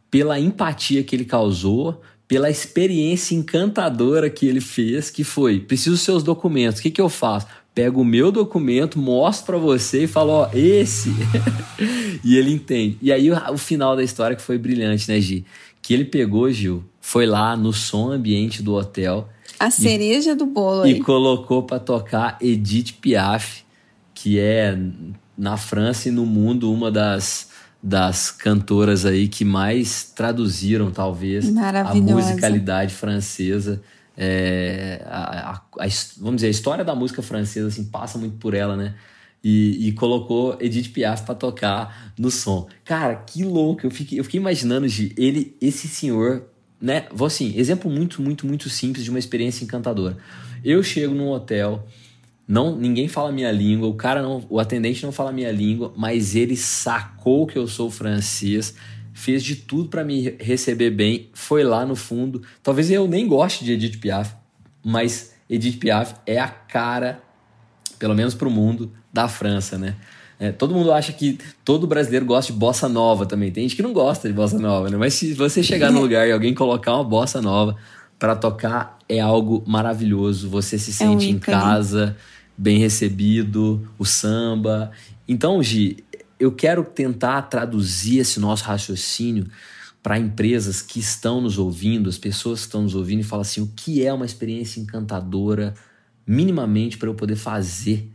pela 0.09 0.39
empatia 0.39 1.03
que 1.03 1.15
ele 1.15 1.25
causou, 1.25 2.01
pela 2.27 2.49
experiência 2.49 3.35
encantadora 3.35 4.31
que 4.31 4.47
ele 4.47 4.61
fez, 4.61 5.11
que 5.11 5.23
foi: 5.23 5.59
preciso 5.59 5.91
dos 5.91 6.01
seus 6.01 6.23
documentos, 6.23 6.79
o 6.79 6.81
que, 6.81 6.89
que 6.89 7.01
eu 7.01 7.07
faço? 7.07 7.45
Pego 7.75 8.01
o 8.01 8.05
meu 8.05 8.31
documento, 8.31 8.97
mostro 8.97 9.45
para 9.45 9.57
você 9.59 10.05
e 10.05 10.07
falo: 10.07 10.31
ó, 10.31 10.49
esse. 10.55 11.11
e 12.25 12.35
ele 12.35 12.51
entende. 12.51 12.97
E 12.99 13.11
aí 13.11 13.29
o, 13.29 13.35
o, 13.53 13.57
final 13.59 13.95
da 13.95 14.03
história 14.03 14.35
que 14.35 14.41
foi 14.41 14.57
brilhante, 14.57 15.07
né, 15.07 15.21
Gi? 15.21 15.45
Que 15.83 15.93
ele 15.93 16.05
pegou, 16.05 16.51
Gil, 16.51 16.83
foi 17.01 17.25
lá 17.25 17.57
no 17.57 17.73
som 17.73 18.11
ambiente 18.11 18.61
do 18.61 18.75
hotel. 18.75 19.27
A 19.59 19.71
cereja 19.71 20.31
e, 20.31 20.35
do 20.35 20.45
bolo. 20.45 20.87
E 20.87 21.01
colocou 21.01 21.63
para 21.63 21.79
tocar 21.79 22.37
Edith 22.39 22.93
Piaf, 23.01 23.63
que 24.13 24.39
é 24.39 24.77
na 25.37 25.57
França 25.57 26.07
e 26.07 26.11
no 26.11 26.25
mundo 26.25 26.71
uma 26.71 26.91
das 26.91 27.49
das 27.83 28.29
cantoras 28.29 29.07
aí 29.07 29.27
que 29.27 29.43
mais 29.43 30.03
traduziram, 30.03 30.91
talvez, 30.91 31.51
a 31.57 31.95
musicalidade 31.95 32.93
francesa. 32.93 33.81
É, 34.15 35.01
a, 35.07 35.49
a, 35.49 35.53
a, 35.53 35.87
vamos 36.19 36.35
dizer, 36.35 36.47
a 36.47 36.51
história 36.51 36.85
da 36.85 36.93
música 36.93 37.23
francesa 37.23 37.69
assim, 37.69 37.85
passa 37.85 38.19
muito 38.19 38.37
por 38.37 38.53
ela, 38.53 38.77
né? 38.77 38.93
E, 39.43 39.87
e 39.87 39.91
colocou 39.93 40.55
Edith 40.59 40.89
Piaf 40.89 41.23
para 41.23 41.33
tocar 41.33 42.13
no 42.19 42.29
som. 42.29 42.67
Cara, 42.85 43.15
que 43.15 43.43
louco! 43.43 43.87
Eu 43.87 43.89
fiquei, 43.89 44.19
eu 44.19 44.23
fiquei 44.23 44.39
imaginando, 44.39 44.87
de 44.87 45.11
ele, 45.17 45.57
esse 45.59 45.87
senhor, 45.87 46.50
né? 46.81 47.05
Vou 47.11 47.27
assim, 47.27 47.53
exemplo 47.55 47.91
muito, 47.91 48.21
muito, 48.21 48.47
muito 48.47 48.69
simples 48.69 49.03
de 49.03 49.09
uma 49.09 49.19
experiência 49.19 49.63
encantadora. 49.63 50.17
Eu 50.63 50.81
chego 50.81 51.13
num 51.13 51.29
hotel, 51.29 51.87
não, 52.47 52.75
ninguém 52.75 53.07
fala 53.07 53.31
minha 53.31 53.51
língua, 53.51 53.87
o 53.87 53.93
cara 53.93 54.21
não, 54.21 54.45
o 54.49 54.59
atendente 54.59 55.03
não 55.03 55.11
fala 55.11 55.31
minha 55.31 55.51
língua, 55.51 55.93
mas 55.95 56.35
ele 56.35 56.57
sacou 56.57 57.45
que 57.45 57.57
eu 57.57 57.67
sou 57.67 57.89
francês, 57.89 58.73
fez 59.13 59.43
de 59.43 59.55
tudo 59.55 59.89
para 59.89 60.03
me 60.03 60.35
receber 60.39 60.89
bem, 60.89 61.29
foi 61.33 61.63
lá 61.63 61.85
no 61.85 61.95
fundo. 61.95 62.41
Talvez 62.63 62.89
eu 62.89 63.07
nem 63.07 63.27
goste 63.27 63.63
de 63.63 63.73
Edith 63.73 63.99
Piaf, 63.99 64.33
mas 64.83 65.33
Edith 65.49 65.77
Piaf 65.77 66.15
é 66.25 66.39
a 66.39 66.47
cara, 66.47 67.21
pelo 67.99 68.15
menos 68.15 68.33
para 68.33 68.47
o 68.47 68.51
mundo, 68.51 68.91
da 69.13 69.27
França, 69.27 69.77
né? 69.77 69.95
É, 70.41 70.51
todo 70.51 70.73
mundo 70.73 70.91
acha 70.91 71.13
que 71.13 71.37
todo 71.63 71.85
brasileiro 71.85 72.25
gosta 72.25 72.51
de 72.51 72.57
bossa 72.57 72.89
nova 72.89 73.27
também. 73.27 73.51
Tem 73.51 73.61
gente 73.61 73.75
que 73.75 73.83
não 73.83 73.93
gosta 73.93 74.27
de 74.27 74.33
bossa 74.33 74.57
nova, 74.57 74.89
né? 74.89 74.97
Mas 74.97 75.13
se 75.13 75.35
você 75.35 75.61
chegar 75.61 75.91
no 75.91 76.01
lugar 76.01 76.27
e 76.27 76.31
alguém 76.31 76.51
colocar 76.51 76.95
uma 76.95 77.03
bossa 77.03 77.39
nova 77.39 77.77
para 78.17 78.35
tocar, 78.35 78.97
é 79.07 79.19
algo 79.19 79.63
maravilhoso. 79.67 80.49
Você 80.49 80.79
se 80.79 80.91
sente 80.91 81.27
é 81.27 81.29
um 81.29 81.35
em 81.35 81.37
casa 81.37 82.17
bem 82.57 82.79
recebido, 82.79 83.87
o 83.99 84.03
samba. 84.03 84.89
Então, 85.27 85.61
Gi, 85.61 86.03
eu 86.39 86.51
quero 86.51 86.83
tentar 86.83 87.43
traduzir 87.43 88.17
esse 88.17 88.39
nosso 88.39 88.63
raciocínio 88.63 89.45
para 90.01 90.17
empresas 90.17 90.81
que 90.81 90.99
estão 90.99 91.39
nos 91.39 91.59
ouvindo, 91.59 92.09
as 92.09 92.17
pessoas 92.17 92.61
que 92.61 92.65
estão 92.65 92.81
nos 92.81 92.95
ouvindo 92.95 93.19
e 93.19 93.23
falar 93.23 93.43
assim, 93.43 93.61
o 93.61 93.71
que 93.75 94.03
é 94.03 94.11
uma 94.11 94.25
experiência 94.25 94.79
encantadora 94.79 95.75
minimamente 96.25 96.97
para 96.97 97.07
eu 97.07 97.13
poder 97.13 97.35
fazer 97.35 98.09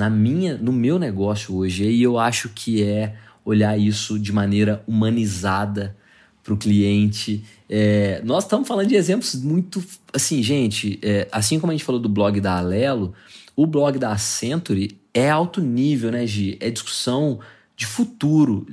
na 0.00 0.08
minha, 0.08 0.56
no 0.56 0.72
meu 0.72 0.98
negócio 0.98 1.54
hoje. 1.54 1.84
E 1.84 2.02
eu 2.02 2.18
acho 2.18 2.48
que 2.48 2.82
é 2.82 3.16
olhar 3.44 3.78
isso 3.78 4.18
de 4.18 4.32
maneira 4.32 4.82
humanizada 4.86 5.94
para 6.42 6.54
o 6.54 6.56
cliente. 6.56 7.44
É, 7.68 8.22
nós 8.24 8.44
estamos 8.44 8.66
falando 8.66 8.88
de 8.88 8.94
exemplos 8.94 9.34
muito 9.34 9.84
assim, 10.10 10.42
gente. 10.42 10.98
É, 11.02 11.28
assim 11.30 11.60
como 11.60 11.70
a 11.70 11.74
gente 11.74 11.84
falou 11.84 12.00
do 12.00 12.08
blog 12.08 12.40
da 12.40 12.56
Alelo, 12.56 13.12
o 13.54 13.66
blog 13.66 13.98
da 13.98 14.16
Century 14.16 14.98
é 15.12 15.28
alto 15.28 15.60
nível, 15.60 16.10
né, 16.10 16.26
Gi? 16.26 16.56
É 16.60 16.70
discussão 16.70 17.38
de 17.76 17.84
futuro. 17.84 18.66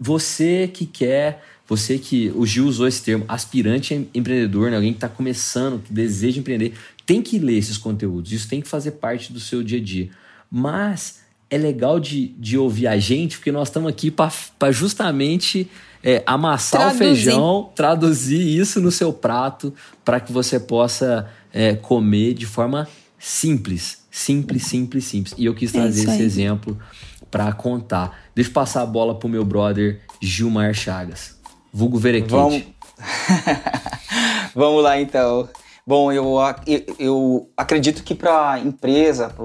Você 0.00 0.66
que 0.66 0.84
quer, 0.84 1.44
você 1.64 1.96
que. 1.96 2.32
O 2.34 2.44
Gil 2.44 2.66
usou 2.66 2.88
esse 2.88 3.04
termo, 3.04 3.24
aspirante 3.28 4.08
empreendedor, 4.12 4.70
né? 4.70 4.76
alguém 4.76 4.92
que 4.92 4.96
está 4.96 5.08
começando, 5.08 5.80
que 5.80 5.92
deseja 5.92 6.40
empreender, 6.40 6.72
tem 7.04 7.22
que 7.22 7.38
ler 7.38 7.56
esses 7.56 7.78
conteúdos. 7.78 8.32
Isso 8.32 8.48
tem 8.48 8.60
que 8.60 8.66
fazer 8.66 8.92
parte 8.92 9.32
do 9.32 9.38
seu 9.38 9.62
dia 9.62 9.78
a 9.78 9.82
dia. 9.82 10.10
Mas 10.50 11.20
é 11.50 11.56
legal 11.58 12.00
de, 12.00 12.28
de 12.38 12.58
ouvir 12.58 12.86
a 12.86 12.98
gente, 12.98 13.38
porque 13.38 13.52
nós 13.52 13.68
estamos 13.68 13.88
aqui 13.88 14.10
para 14.10 14.72
justamente 14.72 15.70
é, 16.02 16.22
amassar 16.26 16.80
traduzir. 16.80 16.96
o 16.96 17.06
feijão, 17.06 17.70
traduzir 17.74 18.60
isso 18.60 18.80
no 18.80 18.90
seu 18.90 19.12
prato, 19.12 19.72
para 20.04 20.20
que 20.20 20.32
você 20.32 20.58
possa 20.58 21.28
é, 21.52 21.74
comer 21.74 22.34
de 22.34 22.46
forma 22.46 22.88
simples 23.18 24.06
Simples, 24.16 24.62
simples, 24.62 25.04
simples. 25.04 25.34
E 25.36 25.44
eu 25.44 25.54
quis 25.54 25.74
é 25.74 25.78
trazer 25.78 26.08
é 26.08 26.14
esse 26.14 26.22
exemplo 26.22 26.78
para 27.30 27.52
contar. 27.52 28.18
Deixa 28.34 28.48
eu 28.48 28.54
passar 28.54 28.80
a 28.80 28.86
bola 28.86 29.14
pro 29.14 29.28
meu 29.28 29.44
brother 29.44 30.00
Gilmar 30.22 30.72
Chagas. 30.72 31.36
Vulgo 31.70 31.98
Verequite. 31.98 32.32
Vamos... 32.32 32.62
Vamos 34.56 34.82
lá 34.82 34.98
então. 34.98 35.46
Bom, 35.88 36.10
eu, 36.10 36.34
eu 36.98 37.48
acredito 37.56 38.02
que 38.02 38.12
para 38.12 38.54
a 38.54 38.58
empresa, 38.58 39.30
para 39.30 39.44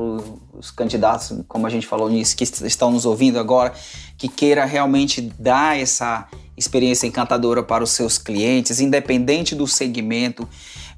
os 0.58 0.72
candidatos, 0.72 1.32
como 1.48 1.68
a 1.68 1.70
gente 1.70 1.86
falou 1.86 2.10
nisso, 2.10 2.36
que 2.36 2.44
estão 2.44 2.90
nos 2.90 3.06
ouvindo 3.06 3.38
agora, 3.38 3.72
que 4.18 4.28
queira 4.28 4.66
realmente 4.66 5.22
dar 5.22 5.80
essa 5.80 6.28
experiência 6.58 7.06
encantadora 7.06 7.62
para 7.62 7.84
os 7.84 7.92
seus 7.92 8.18
clientes, 8.18 8.80
independente 8.80 9.54
do 9.54 9.68
segmento, 9.68 10.50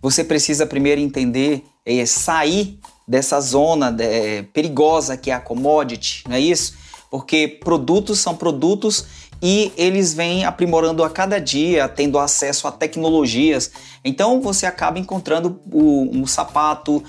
você 0.02 0.24
precisa 0.24 0.66
primeiro 0.66 1.02
entender, 1.02 1.66
é, 1.86 2.06
sair 2.06 2.80
dessa 3.06 3.42
zona 3.42 3.94
é, 4.00 4.44
perigosa 4.44 5.18
que 5.18 5.30
é 5.30 5.34
a 5.34 5.42
commodity, 5.42 6.24
não 6.26 6.38
é 6.38 6.40
isso? 6.40 6.74
Porque 7.12 7.50
produtos 7.50 8.18
são 8.20 8.34
produtos 8.34 9.06
e 9.46 9.74
eles 9.76 10.14
vêm 10.14 10.46
aprimorando 10.46 11.04
a 11.04 11.10
cada 11.10 11.38
dia, 11.38 11.90
tendo 11.90 12.18
acesso 12.18 12.66
a 12.66 12.72
tecnologias. 12.72 13.70
Então 14.02 14.40
você 14.40 14.66
acaba 14.66 14.98
encontrando 14.98 15.60
o, 15.70 16.10
um 16.14 16.26
sapato, 16.26 17.04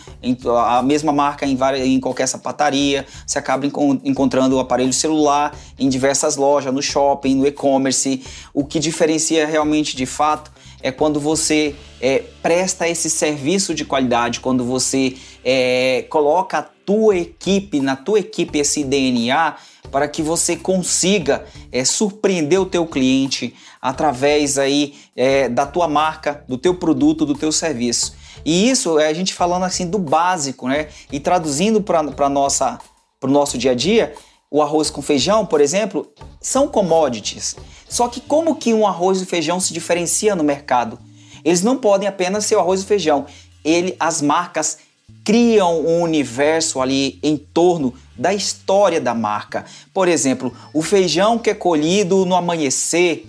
a 0.67 0.83
mesma 0.83 1.13
marca 1.13 1.47
em, 1.47 1.55
várias, 1.55 1.87
em 1.87 2.01
qualquer 2.01 2.27
sapataria, 2.27 3.07
você 3.25 3.39
acaba 3.39 3.65
encontrando 4.03 4.57
o 4.57 4.59
aparelho 4.59 4.93
celular 4.93 5.57
em 5.79 5.89
diversas 5.89 6.35
lojas, 6.35 6.75
no 6.75 6.83
shopping, 6.83 7.37
no 7.37 7.47
e-commerce. 7.47 8.25
O 8.53 8.65
que 8.65 8.81
diferencia 8.81 9.47
realmente 9.47 9.97
de 9.97 10.05
fato 10.05 10.51
é 10.83 10.91
quando 10.91 11.21
você 11.21 11.77
é, 12.01 12.25
presta 12.43 12.89
esse 12.89 13.09
serviço 13.09 13.73
de 13.73 13.85
qualidade, 13.85 14.41
quando 14.41 14.65
você 14.65 15.17
é, 15.45 16.05
coloca 16.11 16.69
tua 16.85 17.17
equipe, 17.17 17.81
na 17.81 17.97
tua 17.97 18.21
equipe 18.21 18.59
esse 18.59 18.85
DNA 18.85 19.57
para 19.91 20.09
que 20.09 20.23
você 20.23 20.57
consiga 20.57 21.45
é, 21.71 21.85
surpreender 21.85 22.61
o 22.61 22.67
teu 22.67 22.87
cliente 22.87 23.55
através 23.81 24.59
aí 24.59 24.95
é, 25.15 25.49
da 25.49 25.67
tua 25.67 25.87
marca, 25.87 26.45
do 26.49 26.59
teu 26.59 26.75
produto, 26.75 27.27
do 27.27 27.35
teu 27.35 27.53
serviço. 27.53 28.15
E 28.45 28.69
isso 28.69 28.99
é 28.99 29.09
a 29.09 29.13
gente 29.13 29.33
falando 29.33 29.65
assim 29.65 29.89
do 29.89 29.99
básico, 29.99 30.69
né? 30.69 30.89
E 31.13 31.21
traduzindo 31.21 31.81
para 31.81 32.29
nossa 32.29 32.79
para 33.21 33.31
o 33.31 33.33
nosso 33.33 33.57
dia 33.57 33.71
a 33.71 33.75
dia, 33.75 34.15
o 34.51 34.61
arroz 34.61 34.91
com 34.91 35.01
feijão, 35.01 35.47
por 35.47 35.61
exemplo, 35.61 36.13
são 36.41 36.69
commodities. 36.69 37.57
Só 37.89 38.07
que 38.07 38.21
como 38.21 38.57
que 38.57 38.75
um 38.75 38.87
arroz 38.87 39.23
e 39.23 39.27
feijão 39.27 39.59
se 39.59 39.73
diferencia 39.73 40.37
no 40.37 40.45
mercado? 40.45 40.99
Eles 41.45 41.63
não 41.63 41.79
podem 41.79 42.07
apenas 42.07 42.45
ser 42.45 42.57
o 42.57 42.61
arroz 42.61 42.83
e 42.83 42.87
feijão. 42.87 43.27
Ele, 43.65 43.97
as 43.99 44.21
marcas 44.21 44.79
criam 45.25 45.81
um 45.81 46.03
universo 46.03 46.81
ali 46.81 47.19
em 47.23 47.37
torno 47.37 47.95
da 48.17 48.35
história 48.35 49.01
da 49.01 49.15
marca. 49.15 49.65
Por 49.93 50.07
exemplo, 50.07 50.55
o 50.73 50.83
feijão 50.83 51.39
que 51.39 51.51
é 51.51 51.55
colhido 51.55 52.27
no 52.27 52.37
amanhecer, 52.37 53.27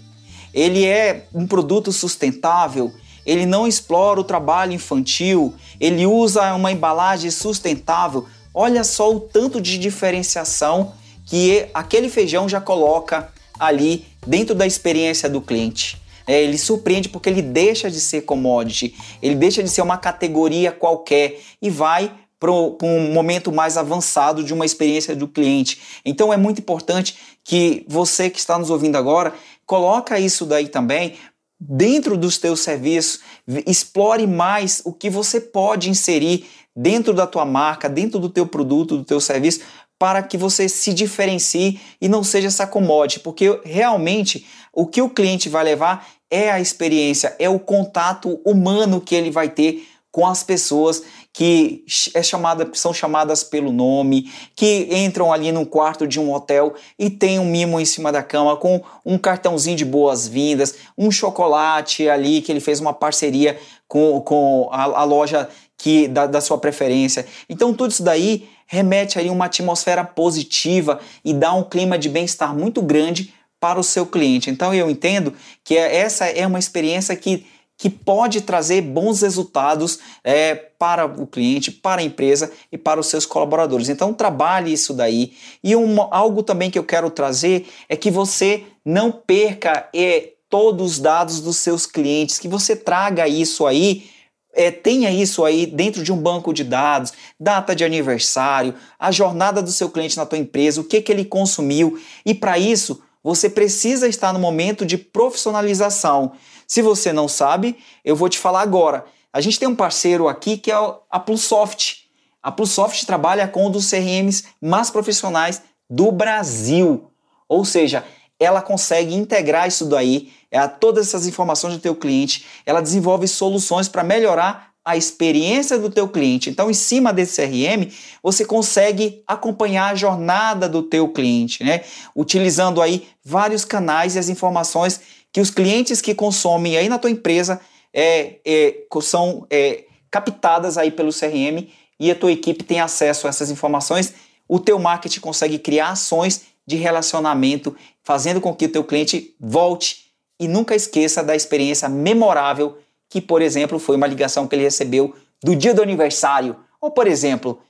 ele 0.54 0.86
é 0.86 1.26
um 1.34 1.48
produto 1.48 1.92
sustentável, 1.94 2.94
ele 3.26 3.46
não 3.46 3.66
explora 3.66 4.20
o 4.20 4.26
trabalho 4.26 4.74
infantil, 4.74 5.54
ele 5.80 6.06
usa 6.06 6.54
uma 6.54 6.72
embalagem 6.72 7.32
sustentável. 7.32 8.28
Olha 8.54 8.84
só 8.84 9.12
o 9.12 9.20
tanto 9.20 9.62
de 9.62 9.78
diferenciação 9.78 10.94
que 11.26 11.66
aquele 11.74 12.10
feijão 12.10 12.48
já 12.48 12.62
coloca 12.62 13.30
ali 13.58 14.06
dentro 14.28 14.54
da 14.54 14.68
experiência 14.68 15.30
do 15.30 15.42
cliente. 15.42 15.98
É, 16.28 16.42
ele 16.42 16.58
surpreende 16.58 17.10
porque 17.10 17.30
ele 17.30 17.42
deixa 17.42 17.90
de 17.90 18.00
ser 18.00 18.22
commodity, 18.22 18.96
ele 19.22 19.36
deixa 19.36 19.62
de 19.62 19.70
ser 19.70 19.82
uma 19.82 19.98
categoria 19.98 20.72
qualquer 20.72 21.40
e 21.62 21.70
vai 21.70 22.12
para 22.40 22.52
um 22.52 23.12
momento 23.12 23.52
mais 23.52 23.78
avançado 23.78 24.44
de 24.44 24.54
uma 24.54 24.66
experiência 24.66 25.16
do 25.16 25.28
cliente. 25.28 25.82
Então 26.04 26.34
é 26.34 26.38
muito 26.38 26.60
importante 26.60 27.16
que 27.44 27.86
você 27.88 28.30
que 28.30 28.40
está 28.40 28.58
nos 28.58 28.70
ouvindo 28.70 28.98
agora 28.98 29.34
coloca 29.66 30.20
isso 30.20 30.46
daí 30.46 30.68
também 30.68 31.16
dentro 31.60 32.18
dos 32.18 32.38
teus 32.38 32.60
serviços, 32.60 33.22
explore 33.66 34.28
mais 34.28 34.82
o 34.86 34.92
que 34.92 35.10
você 35.10 35.40
pode 35.40 35.90
inserir 35.90 36.46
dentro 36.76 37.14
da 37.14 37.26
tua 37.26 37.46
marca, 37.46 37.88
dentro 37.88 38.20
do 38.20 38.30
teu 38.30 38.46
produto, 38.46 38.98
do 38.98 39.06
teu 39.06 39.22
serviço, 39.22 39.62
para 39.98 40.22
que 40.22 40.38
você 40.38 40.68
se 40.68 40.94
diferencie 40.94 41.80
e 42.02 42.08
não 42.08 42.24
seja 42.24 42.48
essa 42.48 42.68
commodity, 42.68 43.20
porque 43.20 43.60
realmente 43.64 44.46
o 44.74 44.86
que 44.86 45.02
o 45.02 45.10
cliente 45.10 45.48
vai 45.48 45.64
levar 45.64 46.08
é 46.30 46.52
a 46.52 46.60
experiência, 46.60 47.36
é 47.40 47.50
o 47.50 47.60
contato 47.60 48.42
humano 48.46 49.00
que 49.00 49.16
ele 49.16 49.32
vai 49.32 49.50
ter 49.50 49.88
com 50.12 50.26
as 50.26 50.44
pessoas 50.44 51.04
que 51.34 51.84
é 52.14 52.24
chamada, 52.24 52.70
são 52.74 52.94
chamadas 52.94 53.44
pelo 53.44 53.70
nome, 53.70 54.32
que 54.56 54.88
entram 54.90 55.34
ali 55.34 55.52
num 55.52 55.66
quarto 55.66 56.08
de 56.08 56.18
um 56.18 56.34
hotel 56.34 56.74
e 56.98 57.10
tem 57.10 57.38
um 57.38 57.44
mimo 57.44 57.78
em 57.78 57.84
cima 57.84 58.10
da 58.10 58.24
cama 58.24 58.56
com 58.56 58.82
um 59.06 59.18
cartãozinho 59.18 59.76
de 59.76 59.84
boas-vindas, 59.84 60.76
um 60.98 61.12
chocolate 61.12 62.08
ali 62.08 62.42
que 62.42 62.50
ele 62.50 62.62
fez 62.62 62.80
uma 62.80 62.94
parceria 62.94 63.60
com, 63.86 64.22
com 64.22 64.70
a, 64.72 64.84
a 64.84 65.04
loja 65.04 65.50
que 65.78 66.08
da, 66.08 66.26
da 66.26 66.40
sua 66.40 66.58
preferência. 66.58 67.26
Então 67.50 67.74
tudo 67.74 67.92
isso 67.92 68.04
daí 68.04 68.48
remete 68.66 69.20
aí 69.20 69.30
uma 69.30 69.46
atmosfera 69.46 70.04
positiva 70.04 71.00
e 71.24 71.34
dá 71.34 71.54
um 71.54 71.64
clima 71.64 71.98
de 71.98 72.10
bem-estar 72.10 72.56
muito 72.56 72.82
grande 72.82 73.34
para 73.60 73.80
o 73.80 73.84
seu 73.84 74.06
cliente. 74.06 74.50
Então 74.50 74.74
eu 74.74 74.90
entendo 74.90 75.34
que 75.64 75.78
é, 75.78 75.98
essa 75.98 76.26
é 76.26 76.46
uma 76.46 76.60
experiência 76.60 77.16
que, 77.16 77.46
que 77.78 77.90
pode 77.90 78.42
trazer 78.42 78.82
bons 78.82 79.22
resultados 79.22 80.00
é, 80.24 80.56
para 80.56 81.06
o 81.06 81.26
cliente, 81.26 81.72
para 81.72 82.02
a 82.02 82.04
empresa 82.04 82.52
e 82.72 82.78
para 82.78 83.00
os 83.00 83.08
seus 83.08 83.26
colaboradores. 83.26 83.90
Então 83.90 84.14
trabalhe 84.14 84.74
isso 84.74 84.94
daí. 84.94 85.34
E 85.64 85.76
uma, 85.76 86.08
algo 86.12 86.44
também 86.44 86.70
que 86.70 86.78
eu 86.78 86.84
quero 86.84 87.10
trazer 87.10 87.68
é 87.90 87.96
que 87.96 88.12
você 88.12 88.64
não 88.84 89.12
perca 89.12 89.90
é, 89.94 90.34
todos 90.50 90.94
os 90.94 91.00
dados 91.00 91.42
dos 91.42 91.58
seus 91.58 91.86
clientes, 91.86 92.40
que 92.40 92.48
você 92.48 92.76
traga 92.76 93.28
isso 93.28 93.66
aí 93.66 94.10
é, 94.56 94.72
tenha 94.72 95.12
isso 95.12 95.44
aí 95.44 95.66
dentro 95.66 96.02
de 96.02 96.12
um 96.12 96.18
banco 96.18 96.54
de 96.54 96.64
dados, 96.64 97.14
data 97.40 97.76
de 97.76 97.84
aniversário, 97.84 98.74
a 98.98 99.12
jornada 99.12 99.62
do 99.62 99.72
seu 99.72 99.90
cliente 99.90 100.18
na 100.18 100.26
tua 100.26 100.38
empresa, 100.38 100.82
o 100.82 100.84
que, 100.84 101.02
que 101.02 101.12
ele 101.12 101.26
consumiu. 101.26 102.00
E 102.26 102.34
para 102.34 102.58
isso, 102.58 103.02
você 103.22 103.50
precisa 103.50 104.08
estar 104.08 104.32
no 104.32 104.40
momento 104.40 104.86
de 104.86 104.98
profissionalização. 104.98 106.32
Se 106.66 106.82
você 106.82 107.12
não 107.12 107.28
sabe, 107.28 107.78
eu 108.04 108.16
vou 108.16 108.30
te 108.30 108.40
falar 108.40 108.62
agora. 108.62 109.06
A 109.34 109.42
gente 109.42 109.60
tem 109.60 109.68
um 109.68 109.76
parceiro 109.76 110.28
aqui 110.28 110.58
que 110.58 110.72
é 110.72 110.76
a 111.12 111.20
Plusoft. 111.20 112.06
A 112.42 112.52
Plusoft 112.52 113.06
trabalha 113.06 113.48
com 113.48 113.68
um 113.68 113.72
dos 113.72 113.90
CRMs 113.90 114.46
mais 114.62 114.90
profissionais 114.90 115.62
do 115.90 116.12
Brasil. 116.12 117.12
Ou 117.50 117.66
seja, 117.66 118.06
ela 118.40 118.62
consegue 118.62 119.14
integrar 119.14 119.68
isso 119.68 119.86
daí, 119.86 120.32
é, 120.56 120.68
todas 120.68 121.08
essas 121.08 121.28
informações 121.28 121.74
do 121.74 121.80
teu 121.80 121.96
cliente, 121.96 122.46
ela 122.66 122.82
desenvolve 122.82 123.28
soluções 123.28 123.90
para 123.90 124.04
melhorar 124.04 124.72
a 124.86 124.96
experiência 124.96 125.78
do 125.78 125.90
teu 125.90 126.08
cliente. 126.08 126.50
Então, 126.50 126.70
em 126.70 126.74
cima 126.74 127.12
desse 127.12 127.42
CRM, 127.42 127.92
você 128.22 128.46
consegue 128.46 129.24
acompanhar 129.28 129.92
a 129.92 129.96
jornada 129.96 130.70
do 130.70 130.84
teu 130.84 131.10
cliente, 131.10 131.64
né? 131.64 131.82
Utilizando 132.16 132.82
aí 132.82 133.08
vários 133.24 133.66
canais 133.66 134.16
e 134.16 134.20
as 134.20 134.30
informações 134.30 135.02
que 135.34 135.42
os 135.42 135.50
clientes 135.50 136.02
que 136.02 136.16
consomem 136.16 136.78
aí 136.78 136.88
na 136.88 137.00
tua 137.00 137.10
empresa 137.10 137.60
é, 137.92 138.36
é, 138.46 138.76
são 139.02 139.46
é, 139.50 139.86
captadas 140.10 140.78
aí 140.78 140.92
pelo 140.92 141.12
CRM 141.12 141.68
e 142.00 142.12
a 142.12 142.16
tua 142.16 142.32
equipe 142.32 142.64
tem 142.64 142.80
acesso 142.80 143.28
a 143.28 143.30
essas 143.30 143.50
informações. 143.50 144.14
O 144.48 144.60
teu 144.60 144.80
marketing 144.80 145.20
consegue 145.20 145.60
criar 145.60 145.90
ações 145.90 146.44
de 146.66 146.76
relacionamento, 146.76 147.76
fazendo 148.04 148.40
com 148.40 148.56
que 148.56 148.66
o 148.66 148.72
teu 148.72 148.84
cliente 148.84 149.36
volte 149.40 150.05
e 150.40 150.48
nunca 150.48 150.76
esqueça 150.76 151.24
da 151.24 151.36
experiência 151.36 151.88
memorável 151.88 152.78
que, 153.10 153.22
por 153.22 153.42
exemplo, 153.42 153.80
foi 153.80 153.96
uma 153.96 154.08
ligação 154.08 154.48
que 154.48 154.56
ele 154.56 154.64
recebeu 154.64 155.16
do 155.44 155.56
dia 155.56 155.74
do 155.74 155.82
aniversário. 155.82 156.56
Ou, 156.82 156.92
por 156.92 157.08
exemplo, 157.08 157.62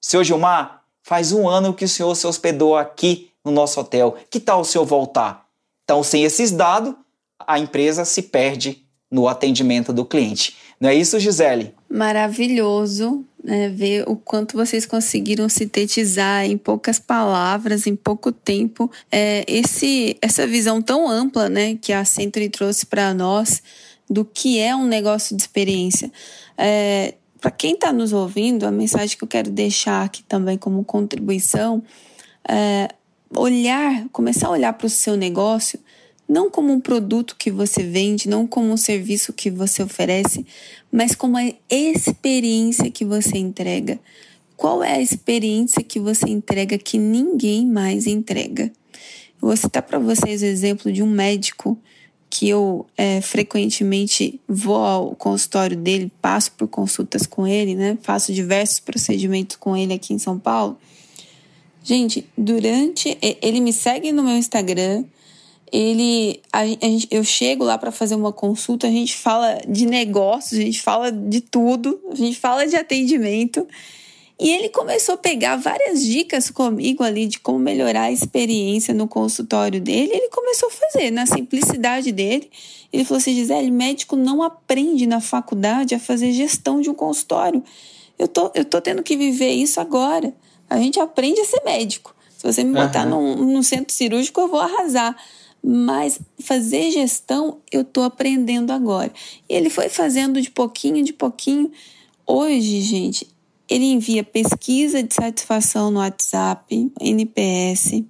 seu 0.00 0.22
Gilmar, 0.22 0.82
faz 1.02 1.32
um 1.32 1.48
ano 1.48 1.74
que 1.74 1.84
o 1.84 1.88
senhor 1.88 2.14
se 2.14 2.26
hospedou 2.26 2.76
aqui 2.76 3.30
no 3.44 3.50
nosso 3.50 3.80
hotel. 3.80 4.16
Que 4.30 4.40
tal 4.40 4.60
o 4.60 4.64
senhor 4.64 4.84
voltar? 4.84 5.46
Então, 5.84 6.02
sem 6.02 6.24
esses 6.24 6.50
dados, 6.50 6.94
a 7.46 7.58
empresa 7.58 8.04
se 8.04 8.22
perde 8.22 8.84
no 9.10 9.28
atendimento 9.28 9.92
do 9.92 10.04
cliente. 10.04 10.56
Não 10.80 10.88
é 10.88 10.94
isso, 10.94 11.20
Gisele? 11.20 11.74
Maravilhoso 11.88 13.24
né, 13.44 13.68
ver 13.68 14.08
o 14.08 14.16
quanto 14.16 14.56
vocês 14.56 14.86
conseguiram 14.86 15.48
sintetizar 15.50 16.46
em 16.46 16.56
poucas 16.56 16.98
palavras, 16.98 17.86
em 17.86 17.94
pouco 17.94 18.32
tempo, 18.32 18.90
é, 19.12 19.44
esse, 19.46 20.16
essa 20.22 20.46
visão 20.46 20.80
tão 20.80 21.06
ampla 21.06 21.50
né, 21.50 21.76
que 21.76 21.92
a 21.92 22.06
Century 22.06 22.48
trouxe 22.48 22.86
para 22.86 23.12
nós 23.12 23.62
do 24.08 24.24
que 24.24 24.58
é 24.58 24.74
um 24.74 24.86
negócio 24.86 25.36
de 25.36 25.42
experiência. 25.42 26.10
É, 26.56 27.14
para 27.38 27.50
quem 27.50 27.74
está 27.74 27.92
nos 27.92 28.14
ouvindo, 28.14 28.66
a 28.66 28.70
mensagem 28.70 29.16
que 29.16 29.22
eu 29.22 29.28
quero 29.28 29.50
deixar 29.50 30.04
aqui 30.04 30.22
também 30.22 30.56
como 30.56 30.82
contribuição 30.82 31.82
é 32.48 32.88
olhar, 33.36 34.06
começar 34.10 34.46
a 34.46 34.52
olhar 34.52 34.72
para 34.72 34.86
o 34.86 34.90
seu 34.90 35.16
negócio 35.16 35.78
não 36.28 36.50
como 36.50 36.72
um 36.72 36.80
produto 36.80 37.36
que 37.36 37.50
você 37.50 37.82
vende, 37.82 38.28
não 38.28 38.46
como 38.46 38.72
um 38.72 38.76
serviço 38.76 39.32
que 39.32 39.50
você 39.50 39.82
oferece, 39.82 40.46
mas 40.90 41.14
como 41.14 41.36
a 41.36 41.52
experiência 41.68 42.90
que 42.90 43.04
você 43.04 43.38
entrega. 43.38 43.98
Qual 44.56 44.82
é 44.82 44.94
a 44.94 45.00
experiência 45.00 45.82
que 45.82 45.98
você 45.98 46.28
entrega 46.28 46.78
que 46.78 46.96
ninguém 46.96 47.66
mais 47.66 48.06
entrega? 48.06 48.72
Eu 49.42 49.48
vou 49.48 49.56
citar 49.56 49.82
para 49.82 49.98
vocês 49.98 50.42
o 50.42 50.46
exemplo 50.46 50.92
de 50.92 51.02
um 51.02 51.10
médico 51.10 51.78
que 52.30 52.48
eu 52.48 52.86
é, 52.96 53.20
frequentemente 53.20 54.40
vou 54.48 54.76
ao 54.76 55.14
consultório 55.14 55.76
dele, 55.76 56.10
passo 56.20 56.50
por 56.52 56.66
consultas 56.66 57.26
com 57.26 57.46
ele, 57.46 57.74
né? 57.74 57.96
Faço 58.02 58.32
diversos 58.32 58.80
procedimentos 58.80 59.56
com 59.56 59.76
ele 59.76 59.92
aqui 59.92 60.12
em 60.12 60.18
São 60.18 60.38
Paulo. 60.38 60.76
Gente, 61.84 62.26
durante. 62.36 63.16
Ele 63.20 63.60
me 63.60 63.72
segue 63.72 64.10
no 64.10 64.22
meu 64.22 64.36
Instagram. 64.36 65.04
Ele. 65.74 66.40
A, 66.52 66.60
a 66.60 66.66
gente, 66.66 67.08
eu 67.10 67.24
chego 67.24 67.64
lá 67.64 67.76
para 67.76 67.90
fazer 67.90 68.14
uma 68.14 68.32
consulta, 68.32 68.86
a 68.86 68.90
gente 68.90 69.16
fala 69.16 69.58
de 69.68 69.86
negócios, 69.86 70.60
a 70.60 70.62
gente 70.62 70.80
fala 70.80 71.10
de 71.10 71.40
tudo, 71.40 72.00
a 72.12 72.14
gente 72.14 72.38
fala 72.38 72.64
de 72.64 72.76
atendimento. 72.76 73.66
E 74.38 74.50
ele 74.50 74.68
começou 74.68 75.16
a 75.16 75.18
pegar 75.18 75.56
várias 75.56 76.04
dicas 76.04 76.48
comigo 76.48 77.02
ali 77.02 77.26
de 77.26 77.40
como 77.40 77.58
melhorar 77.58 78.02
a 78.02 78.12
experiência 78.12 78.94
no 78.94 79.08
consultório 79.08 79.80
dele. 79.80 80.12
Ele 80.12 80.28
começou 80.28 80.68
a 80.68 80.72
fazer, 80.72 81.10
na 81.10 81.26
simplicidade 81.26 82.12
dele. 82.12 82.48
Ele 82.92 83.04
falou 83.04 83.18
assim: 83.18 83.34
Gisele, 83.34 83.72
médico 83.72 84.14
não 84.14 84.44
aprende 84.44 85.08
na 85.08 85.20
faculdade 85.20 85.92
a 85.92 85.98
fazer 85.98 86.30
gestão 86.32 86.80
de 86.80 86.88
um 86.88 86.94
consultório. 86.94 87.64
Eu 88.16 88.28
tô, 88.28 88.52
eu 88.54 88.64
tô 88.64 88.80
tendo 88.80 89.02
que 89.02 89.16
viver 89.16 89.50
isso 89.50 89.80
agora. 89.80 90.32
A 90.70 90.78
gente 90.78 91.00
aprende 91.00 91.40
a 91.40 91.44
ser 91.44 91.62
médico. 91.64 92.14
Se 92.38 92.46
você 92.46 92.62
me 92.62 92.74
botar 92.74 93.06
uhum. 93.06 93.36
num, 93.36 93.52
num 93.54 93.62
centro 93.62 93.92
cirúrgico, 93.92 94.40
eu 94.40 94.48
vou 94.48 94.60
arrasar. 94.60 95.16
Mas 95.66 96.20
fazer 96.38 96.90
gestão, 96.90 97.58
eu 97.72 97.82
tô 97.82 98.02
aprendendo 98.02 98.70
agora. 98.70 99.10
E 99.48 99.54
ele 99.54 99.70
foi 99.70 99.88
fazendo 99.88 100.42
de 100.42 100.50
pouquinho, 100.50 101.02
de 101.02 101.14
pouquinho. 101.14 101.72
Hoje, 102.26 102.82
gente, 102.82 103.26
ele 103.66 103.86
envia 103.86 104.22
pesquisa 104.22 105.02
de 105.02 105.14
satisfação 105.14 105.90
no 105.90 106.00
WhatsApp, 106.00 106.92
NPS. 107.00 108.04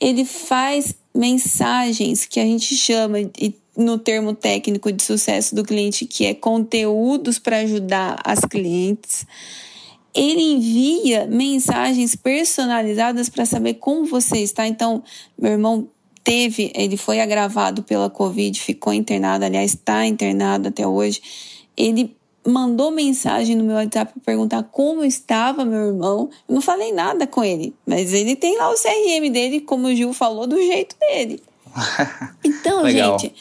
Ele 0.00 0.24
faz 0.24 0.94
mensagens 1.14 2.24
que 2.24 2.40
a 2.40 2.44
gente 2.44 2.74
chama 2.74 3.18
no 3.76 3.98
termo 3.98 4.34
técnico 4.34 4.90
de 4.90 5.02
sucesso 5.02 5.54
do 5.54 5.62
cliente, 5.62 6.06
que 6.06 6.24
é 6.24 6.32
conteúdos 6.32 7.38
para 7.38 7.58
ajudar 7.58 8.18
as 8.24 8.40
clientes. 8.40 9.26
Ele 10.14 10.40
envia 10.40 11.26
mensagens 11.26 12.16
personalizadas 12.16 13.28
para 13.28 13.44
saber 13.44 13.74
como 13.74 14.06
você 14.06 14.38
está. 14.38 14.66
Então, 14.66 15.04
meu 15.38 15.52
irmão 15.52 15.86
teve, 16.22 16.72
ele 16.74 16.96
foi 16.96 17.20
agravado 17.20 17.82
pela 17.82 18.10
Covid, 18.10 18.58
ficou 18.60 18.92
internado, 18.92 19.44
aliás, 19.44 19.74
está 19.74 20.06
internado 20.06 20.68
até 20.68 20.86
hoje. 20.86 21.20
Ele 21.76 22.16
mandou 22.46 22.90
mensagem 22.90 23.56
no 23.56 23.64
meu 23.64 23.76
WhatsApp 23.76 24.12
para 24.12 24.22
perguntar 24.24 24.62
como 24.64 25.04
estava 25.04 25.64
meu 25.64 25.88
irmão. 25.88 26.30
Eu 26.48 26.54
não 26.54 26.62
falei 26.62 26.92
nada 26.92 27.26
com 27.26 27.44
ele, 27.44 27.74
mas 27.86 28.12
ele 28.12 28.36
tem 28.36 28.56
lá 28.56 28.70
o 28.70 28.74
CRM 28.74 29.30
dele, 29.30 29.60
como 29.60 29.86
o 29.86 29.94
Gil 29.94 30.12
falou, 30.12 30.46
do 30.46 30.56
jeito 30.56 30.96
dele. 30.98 31.42
Então, 32.42 32.88
gente, 32.90 33.32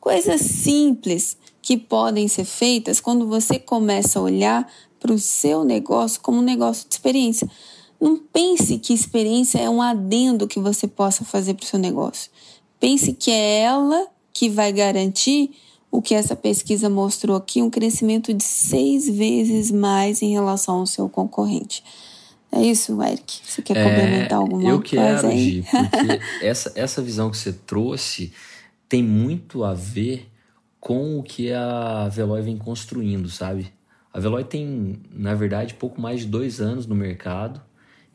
coisas 0.00 0.40
simples 0.40 1.36
que 1.60 1.76
podem 1.76 2.26
ser 2.28 2.44
feitas 2.44 3.00
quando 3.00 3.26
você 3.26 3.58
começa 3.58 4.18
a 4.18 4.22
olhar 4.22 4.66
para 4.98 5.12
o 5.12 5.18
seu 5.18 5.64
negócio 5.64 6.20
como 6.20 6.38
um 6.38 6.42
negócio 6.42 6.88
de 6.88 6.94
experiência. 6.94 7.48
Não 8.02 8.18
pense 8.18 8.80
que 8.80 8.92
experiência 8.92 9.60
é 9.60 9.70
um 9.70 9.80
adendo 9.80 10.48
que 10.48 10.58
você 10.58 10.88
possa 10.88 11.24
fazer 11.24 11.54
para 11.54 11.62
o 11.62 11.66
seu 11.66 11.78
negócio. 11.78 12.32
Pense 12.80 13.12
que 13.12 13.30
é 13.30 13.60
ela 13.60 14.08
que 14.32 14.50
vai 14.50 14.72
garantir 14.72 15.52
o 15.88 16.02
que 16.02 16.12
essa 16.12 16.34
pesquisa 16.34 16.90
mostrou 16.90 17.36
aqui, 17.36 17.62
um 17.62 17.70
crescimento 17.70 18.34
de 18.34 18.42
seis 18.42 19.08
vezes 19.08 19.70
mais 19.70 20.20
em 20.20 20.32
relação 20.32 20.80
ao 20.80 20.86
seu 20.86 21.08
concorrente. 21.08 21.84
É 22.50 22.60
isso, 22.60 23.00
Eric? 23.00 23.40
Você 23.44 23.62
quer 23.62 23.76
é, 23.76 23.84
complementar 23.84 24.38
alguma 24.38 24.68
eu 24.68 24.78
coisa 24.78 24.96
quero, 24.96 25.28
aí? 25.28 25.38
Gi, 25.38 25.64
porque 25.70 26.20
essa, 26.44 26.72
essa 26.74 27.00
visão 27.00 27.30
que 27.30 27.36
você 27.36 27.52
trouxe 27.52 28.32
tem 28.88 29.00
muito 29.00 29.62
a 29.62 29.74
ver 29.74 30.28
com 30.80 31.20
o 31.20 31.22
que 31.22 31.52
a 31.52 32.08
Veloy 32.08 32.42
vem 32.42 32.58
construindo, 32.58 33.30
sabe? 33.30 33.72
A 34.12 34.18
Veloy 34.18 34.42
tem, 34.42 34.98
na 35.08 35.34
verdade, 35.34 35.74
pouco 35.74 36.00
mais 36.00 36.22
de 36.22 36.26
dois 36.26 36.60
anos 36.60 36.84
no 36.84 36.96
mercado 36.96 37.62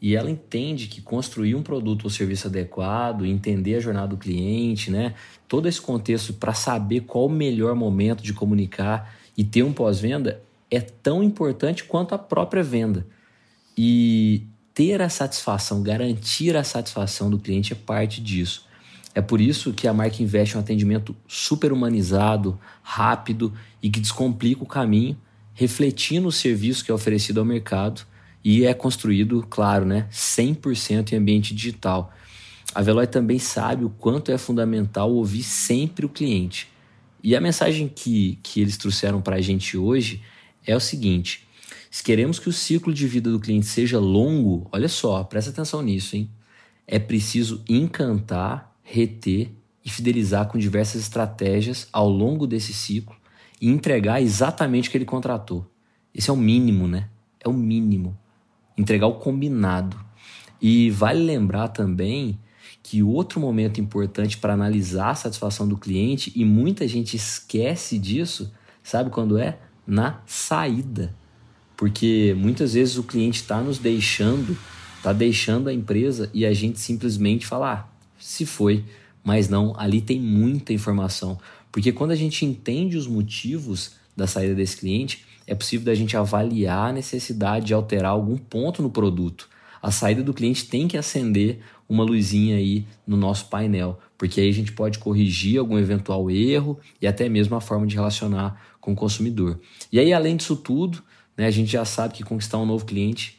e 0.02 0.16
ela 0.16 0.30
entende 0.30 0.88
que 0.88 1.02
construir 1.02 1.56
um 1.56 1.64
produto 1.64 2.04
ou 2.06 2.10
serviço 2.10 2.48
adequado, 2.48 3.26
entender 3.26 3.76
a 3.76 3.80
jornada 3.80 4.10
do 4.10 4.18
cliente, 4.18 4.92
né? 4.92 5.16
Todo 5.48 5.68
esse 5.68 5.82
contexto 5.82 6.34
para 6.34 6.54
saber 6.54 7.02
qual 7.02 7.26
o 7.26 7.30
melhor 7.30 7.76
momento 7.76 8.22
de 8.22 8.34
comunicar 8.34 9.16
e 9.36 9.44
ter 9.44 9.64
um 9.64 9.74
pós-venda 9.74 10.42
é 10.70 10.80
tão 10.80 11.24
importante 11.24 11.84
quanto 11.84 12.14
a 12.14 12.18
própria 12.18 12.62
venda. 12.62 13.08
E 13.76 14.44
ter 14.74 15.02
a 15.02 15.10
satisfação, 15.10 15.82
garantir 15.82 16.56
a 16.56 16.64
satisfação 16.64 17.30
do 17.32 17.40
cliente 17.40 17.74
é 17.74 17.76
parte 17.76 18.22
disso. 18.22 18.68
É 19.16 19.22
por 19.22 19.42
isso 19.42 19.74
que 19.74 19.88
a 19.88 19.94
marca 19.94 20.22
investe 20.22 20.54
em 20.54 20.58
um 20.60 20.62
atendimento 20.62 21.16
super 21.28 21.72
humanizado, 21.74 22.60
rápido 22.84 23.52
e 23.82 23.90
que 23.90 24.00
descomplica 24.00 24.62
o 24.62 24.68
caminho, 24.68 25.18
refletindo 25.56 26.28
o 26.28 26.32
serviço 26.32 26.86
que 26.86 26.92
é 26.92 26.94
oferecido 26.94 27.40
ao 27.40 27.46
mercado 27.46 28.06
e 28.50 28.66
é 28.66 28.74
construído, 28.74 29.46
claro, 29.50 29.84
né, 29.84 30.08
100% 30.10 31.12
em 31.12 31.18
ambiente 31.18 31.54
digital. 31.54 32.14
A 32.74 32.82
Veloy 32.82 33.06
também 33.06 33.40
sabe 33.40 33.84
o 33.84 33.90
quanto 33.90 34.32
é 34.32 34.38
fundamental 34.38 35.12
ouvir 35.12 35.44
sempre 35.44 36.06
o 36.06 36.10
cliente. 36.10 36.70
E 37.22 37.36
a 37.36 37.42
mensagem 37.42 37.90
que, 37.94 38.40
que 38.42 38.62
eles 38.62 38.78
trouxeram 38.78 39.22
para 39.22 39.36
a 39.36 39.42
gente 39.42 39.78
hoje 39.78 40.22
é 40.66 40.74
o 40.74 40.80
seguinte: 40.80 41.46
se 41.92 42.02
queremos 42.02 42.40
que 42.40 42.48
o 42.48 42.54
ciclo 42.54 42.94
de 42.94 43.06
vida 43.06 43.30
do 43.30 43.38
cliente 43.38 43.66
seja 43.66 44.00
longo, 44.00 44.66
olha 44.72 44.88
só, 44.88 45.26
presta 45.26 45.52
atenção 45.52 45.82
nisso, 45.82 46.16
hein? 46.16 46.30
É 46.88 46.98
preciso 46.98 47.62
encantar, 47.68 48.74
reter 48.82 49.52
e 49.84 49.90
fidelizar 49.90 50.48
com 50.48 50.58
diversas 50.58 51.02
estratégias 51.02 51.90
ao 51.92 52.08
longo 52.08 52.48
desse 52.48 52.72
ciclo 52.72 53.14
e 53.60 53.68
entregar 53.68 54.22
exatamente 54.22 54.88
o 54.88 54.92
que 54.92 54.98
ele 54.98 55.04
contratou. 55.04 55.70
Esse 56.16 56.30
é 56.30 56.34
o 56.34 56.38
mínimo, 56.38 56.88
né? 56.88 57.10
É 57.44 57.50
o 57.50 57.54
mínimo 57.54 58.18
entregar 58.78 59.08
o 59.08 59.16
combinado. 59.16 59.98
E 60.62 60.90
vale 60.92 61.24
lembrar 61.24 61.70
também 61.70 62.40
que 62.84 63.04
outro 63.04 63.40
momento 63.40 63.82
importante 63.82 64.38
para 64.38 64.54
analisar 64.54 65.10
a 65.10 65.16
satisfação 65.16 65.68
do 65.68 65.76
cliente, 65.78 66.32
e 66.36 66.46
muita 66.46 66.88
gente 66.88 67.18
esquece 67.18 67.98
disso, 68.00 68.54
sabe 68.82 69.10
quando 69.10 69.38
é? 69.38 69.60
Na 69.86 70.22
saída. 70.26 71.14
Porque 71.76 72.34
muitas 72.38 72.74
vezes 72.74 72.98
o 72.98 73.04
cliente 73.04 73.42
está 73.42 73.62
nos 73.62 73.78
deixando, 73.78 74.58
está 74.96 75.12
deixando 75.12 75.68
a 75.68 75.74
empresa 75.74 76.30
e 76.34 76.46
a 76.46 76.54
gente 76.54 76.80
simplesmente 76.80 77.46
fala, 77.46 77.74
ah, 77.74 77.88
se 78.18 78.46
foi. 78.46 78.86
Mas 79.24 79.50
não, 79.50 79.78
ali 79.78 80.00
tem 80.00 80.20
muita 80.20 80.72
informação. 80.72 81.38
Porque 81.72 81.92
quando 81.92 82.12
a 82.12 82.16
gente 82.16 82.46
entende 82.46 82.98
os 82.98 83.06
motivos 83.06 83.92
da 84.16 84.26
saída 84.26 84.56
desse 84.56 84.78
cliente, 84.78 85.26
é 85.48 85.56
possível 85.56 85.86
da 85.86 85.96
gente 85.96 86.16
avaliar 86.18 86.90
a 86.90 86.94
necessidade 86.94 87.66
de 87.66 87.74
alterar 87.74 88.12
algum 88.12 88.38
ponto 88.38 88.84
no 88.84 88.90
produto. 88.90 89.50
A 89.82 89.90
saída 89.90 90.22
do 90.22 90.34
cliente 90.34 90.66
tem 90.66 90.88
que 90.88 90.98
acender 90.98 91.60
uma 91.88 92.04
luzinha 92.04 92.58
aí 92.58 92.86
no 93.08 93.16
nosso 93.16 93.46
painel, 93.46 93.98
porque 94.18 94.42
aí 94.42 94.50
a 94.50 94.54
gente 94.54 94.74
pode 94.74 95.00
corrigir 95.00 95.58
algum 95.58 95.78
eventual 95.78 96.30
erro 96.30 96.78
e 97.02 97.08
até 97.08 97.30
mesmo 97.30 97.56
a 97.56 97.62
forma 97.62 97.88
de 97.88 97.96
relacionar 97.96 98.62
com 98.82 98.92
o 98.92 98.96
consumidor. 98.96 99.60
E 99.92 100.00
aí, 100.00 100.12
além 100.12 100.36
disso 100.36 100.56
tudo, 100.56 101.02
né, 101.38 101.46
a 101.46 101.52
gente 101.52 101.72
já 101.72 101.86
sabe 101.86 102.16
que 102.16 102.24
conquistar 102.24 102.58
um 102.58 102.66
novo 102.66 102.86
cliente, 102.86 103.38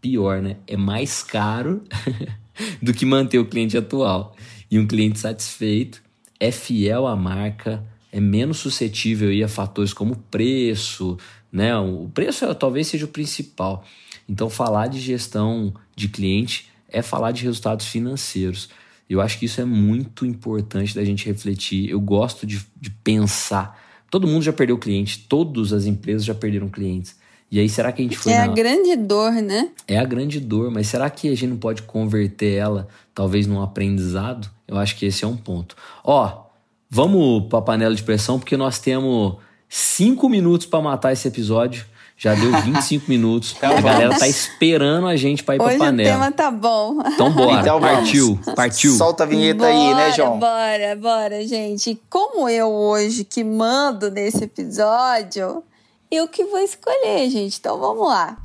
pior, 0.00 0.40
né? 0.40 0.56
É 0.66 0.76
mais 0.76 1.22
caro 1.22 1.82
do 2.80 2.92
que 2.92 3.04
manter 3.04 3.38
o 3.38 3.46
cliente 3.46 3.76
atual. 3.76 4.36
E 4.70 4.78
um 4.78 4.86
cliente 4.86 5.18
satisfeito 5.18 6.02
é 6.38 6.50
fiel 6.50 7.06
à 7.06 7.16
marca, 7.16 7.84
é 8.12 8.20
menos 8.20 8.58
suscetível 8.58 9.44
a 9.44 9.48
fatores 9.48 9.92
como 9.92 10.16
preço, 10.30 11.18
né? 11.52 11.76
O 11.76 12.08
preço 12.12 12.44
é, 12.44 12.54
talvez 12.54 12.86
seja 12.86 13.04
o 13.04 13.08
principal. 13.08 13.84
Então, 14.28 14.48
falar 14.48 14.86
de 14.86 15.00
gestão 15.00 15.74
de 15.96 16.08
cliente 16.08 16.70
é 16.88 17.02
falar 17.02 17.32
de 17.32 17.42
resultados 17.44 17.86
financeiros. 17.86 18.68
Eu 19.08 19.20
acho 19.20 19.38
que 19.38 19.46
isso 19.46 19.60
é 19.60 19.64
muito 19.64 20.24
importante 20.24 20.94
da 20.94 21.04
gente 21.04 21.26
refletir. 21.26 21.90
Eu 21.90 22.00
gosto 22.00 22.46
de, 22.46 22.64
de 22.80 22.90
pensar. 22.90 23.76
Todo 24.08 24.26
mundo 24.26 24.42
já 24.42 24.52
perdeu 24.52 24.78
cliente, 24.78 25.26
todas 25.28 25.72
as 25.72 25.84
empresas 25.84 26.24
já 26.24 26.34
perderam 26.34 26.68
clientes. 26.68 27.18
E 27.50 27.58
aí, 27.58 27.68
será 27.68 27.90
que 27.90 28.00
a 28.00 28.04
gente 28.04 28.16
foi. 28.16 28.32
É 28.32 28.38
na... 28.38 28.44
a 28.44 28.46
grande 28.46 28.94
dor, 28.94 29.32
né? 29.32 29.70
É 29.88 29.98
a 29.98 30.04
grande 30.04 30.38
dor, 30.38 30.70
mas 30.70 30.86
será 30.86 31.10
que 31.10 31.26
a 31.28 31.34
gente 31.34 31.48
não 31.48 31.56
pode 31.56 31.82
converter 31.82 32.54
ela, 32.54 32.86
talvez, 33.12 33.48
num 33.48 33.60
aprendizado? 33.60 34.48
Eu 34.68 34.76
acho 34.76 34.96
que 34.96 35.04
esse 35.06 35.24
é 35.24 35.26
um 35.26 35.36
ponto. 35.36 35.74
Ó, 36.04 36.44
vamos 36.88 37.48
para 37.48 37.58
a 37.58 37.62
panela 37.62 37.94
de 37.94 38.04
pressão, 38.04 38.38
porque 38.38 38.56
nós 38.56 38.78
temos 38.78 39.36
Cinco 39.72 40.28
minutos 40.28 40.66
para 40.66 40.80
matar 40.80 41.12
esse 41.12 41.28
episódio. 41.28 41.86
Já 42.18 42.34
deu 42.34 42.52
25 42.52 43.04
minutos. 43.08 43.54
Então 43.56 43.78
a 43.78 43.80
galera 43.80 44.18
tá 44.18 44.26
esperando 44.26 45.06
a 45.06 45.16
gente 45.16 45.44
pra 45.44 45.54
ir 45.54 45.62
Hoje 45.62 45.76
pra 45.76 45.86
panela. 45.86 46.10
O 46.10 46.12
tema 46.12 46.32
tá 46.32 46.50
bom. 46.50 46.98
Então 47.06 47.30
bora. 47.32 47.60
Então, 47.60 47.80
partiu, 47.80 48.40
partiu. 48.56 48.92
Solta 48.96 49.22
a 49.22 49.26
vinheta 49.26 49.60
bora, 49.60 49.72
aí, 49.72 49.94
né, 49.94 50.12
João? 50.12 50.38
Bora, 50.38 50.96
bora, 51.00 51.46
gente. 51.46 51.98
Como 52.10 52.48
eu 52.48 52.68
hoje 52.68 53.22
que 53.24 53.44
mando 53.44 54.10
nesse 54.10 54.42
episódio, 54.44 55.62
eu 56.10 56.26
que 56.26 56.44
vou 56.44 56.58
escolher, 56.58 57.30
gente. 57.30 57.56
Então 57.58 57.78
vamos 57.78 58.06
lá. 58.08 58.36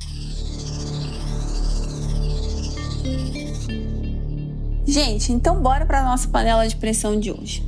Gente, 4.86 5.32
então 5.32 5.60
bora 5.60 5.84
pra 5.84 6.04
nossa 6.04 6.28
panela 6.28 6.66
de 6.66 6.76
pressão 6.76 7.18
de 7.18 7.32
hoje. 7.32 7.62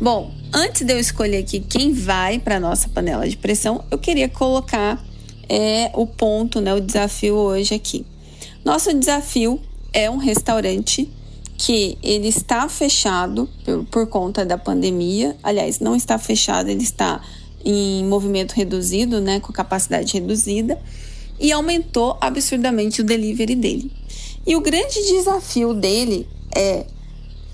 Bom, 0.00 0.32
antes 0.56 0.86
de 0.86 0.92
eu 0.94 0.98
escolher 0.98 1.36
aqui 1.36 1.60
quem 1.60 1.92
vai 1.92 2.38
para 2.38 2.58
nossa 2.58 2.88
panela 2.88 3.28
de 3.28 3.36
pressão, 3.36 3.84
eu 3.90 3.98
queria 3.98 4.26
colocar 4.26 5.04
é, 5.50 5.90
o 5.92 6.06
ponto, 6.06 6.62
né, 6.62 6.72
o 6.72 6.80
desafio 6.80 7.34
hoje 7.34 7.74
aqui. 7.74 8.06
Nosso 8.64 8.92
desafio 8.98 9.60
é 9.92 10.10
um 10.10 10.16
restaurante 10.16 11.12
que 11.58 11.98
ele 12.02 12.28
está 12.28 12.66
fechado 12.70 13.46
por, 13.64 13.84
por 13.84 14.06
conta 14.06 14.46
da 14.46 14.56
pandemia. 14.56 15.36
Aliás, 15.42 15.78
não 15.78 15.94
está 15.94 16.18
fechado, 16.18 16.70
ele 16.70 16.82
está 16.82 17.20
em 17.62 18.02
movimento 18.06 18.52
reduzido, 18.52 19.20
né, 19.20 19.40
com 19.40 19.52
capacidade 19.52 20.14
reduzida, 20.14 20.80
e 21.38 21.52
aumentou 21.52 22.16
absurdamente 22.18 23.02
o 23.02 23.04
delivery 23.04 23.54
dele. 23.54 23.92
E 24.46 24.56
o 24.56 24.62
grande 24.62 25.06
desafio 25.06 25.74
dele 25.74 26.26
é 26.54 26.86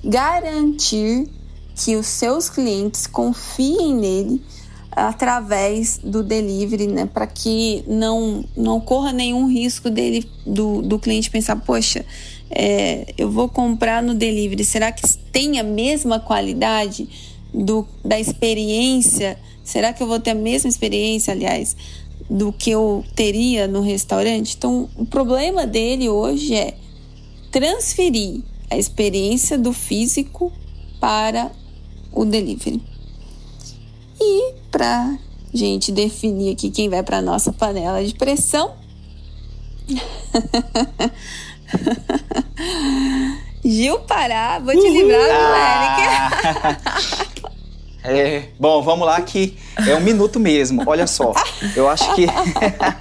garantir 0.04 1.28
que 1.74 1.96
os 1.96 2.06
seus 2.06 2.48
clientes 2.48 3.06
confiem 3.06 3.94
nele 3.94 4.42
através 4.90 5.98
do 5.98 6.22
delivery, 6.22 6.86
né, 6.86 7.06
para 7.06 7.26
que 7.26 7.82
não 7.86 8.44
não 8.54 8.78
corra 8.78 9.10
nenhum 9.10 9.46
risco 9.46 9.88
dele 9.88 10.28
do, 10.46 10.82
do 10.82 10.98
cliente 10.98 11.30
pensar, 11.30 11.56
poxa, 11.56 12.04
é, 12.50 13.14
eu 13.16 13.30
vou 13.30 13.48
comprar 13.48 14.02
no 14.02 14.14
delivery, 14.14 14.64
será 14.64 14.92
que 14.92 15.16
tem 15.32 15.58
a 15.58 15.62
mesma 15.62 16.20
qualidade 16.20 17.08
do, 17.52 17.86
da 18.04 18.20
experiência? 18.20 19.38
Será 19.64 19.92
que 19.92 20.02
eu 20.02 20.06
vou 20.06 20.20
ter 20.20 20.32
a 20.32 20.34
mesma 20.34 20.68
experiência, 20.68 21.32
aliás, 21.32 21.74
do 22.28 22.52
que 22.52 22.70
eu 22.70 23.04
teria 23.14 23.66
no 23.66 23.80
restaurante? 23.80 24.56
Então, 24.56 24.90
o 24.96 25.06
problema 25.06 25.66
dele 25.66 26.08
hoje 26.08 26.54
é 26.54 26.74
transferir 27.50 28.42
a 28.68 28.76
experiência 28.76 29.56
do 29.56 29.72
físico 29.72 30.52
para 31.00 31.50
o 32.12 32.24
delivery. 32.24 32.82
E 34.20 34.54
para 34.70 35.18
gente 35.52 35.90
definir 35.92 36.52
aqui 36.52 36.70
quem 36.70 36.88
vai 36.88 37.02
para 37.02 37.20
nossa 37.20 37.52
panela 37.52 38.04
de 38.04 38.14
pressão, 38.14 38.74
Gil 43.64 44.00
Pará, 44.00 44.58
vou 44.58 44.72
te 44.72 44.88
livrar, 44.88 45.20
ah. 45.30 46.30
É, 48.04 48.48
bom, 48.58 48.82
vamos 48.82 49.06
lá 49.06 49.20
que 49.20 49.56
é 49.86 49.94
um 49.94 50.00
minuto 50.00 50.40
mesmo. 50.40 50.82
Olha 50.86 51.06
só, 51.06 51.32
eu 51.76 51.88
acho 51.88 52.12
que. 52.16 52.26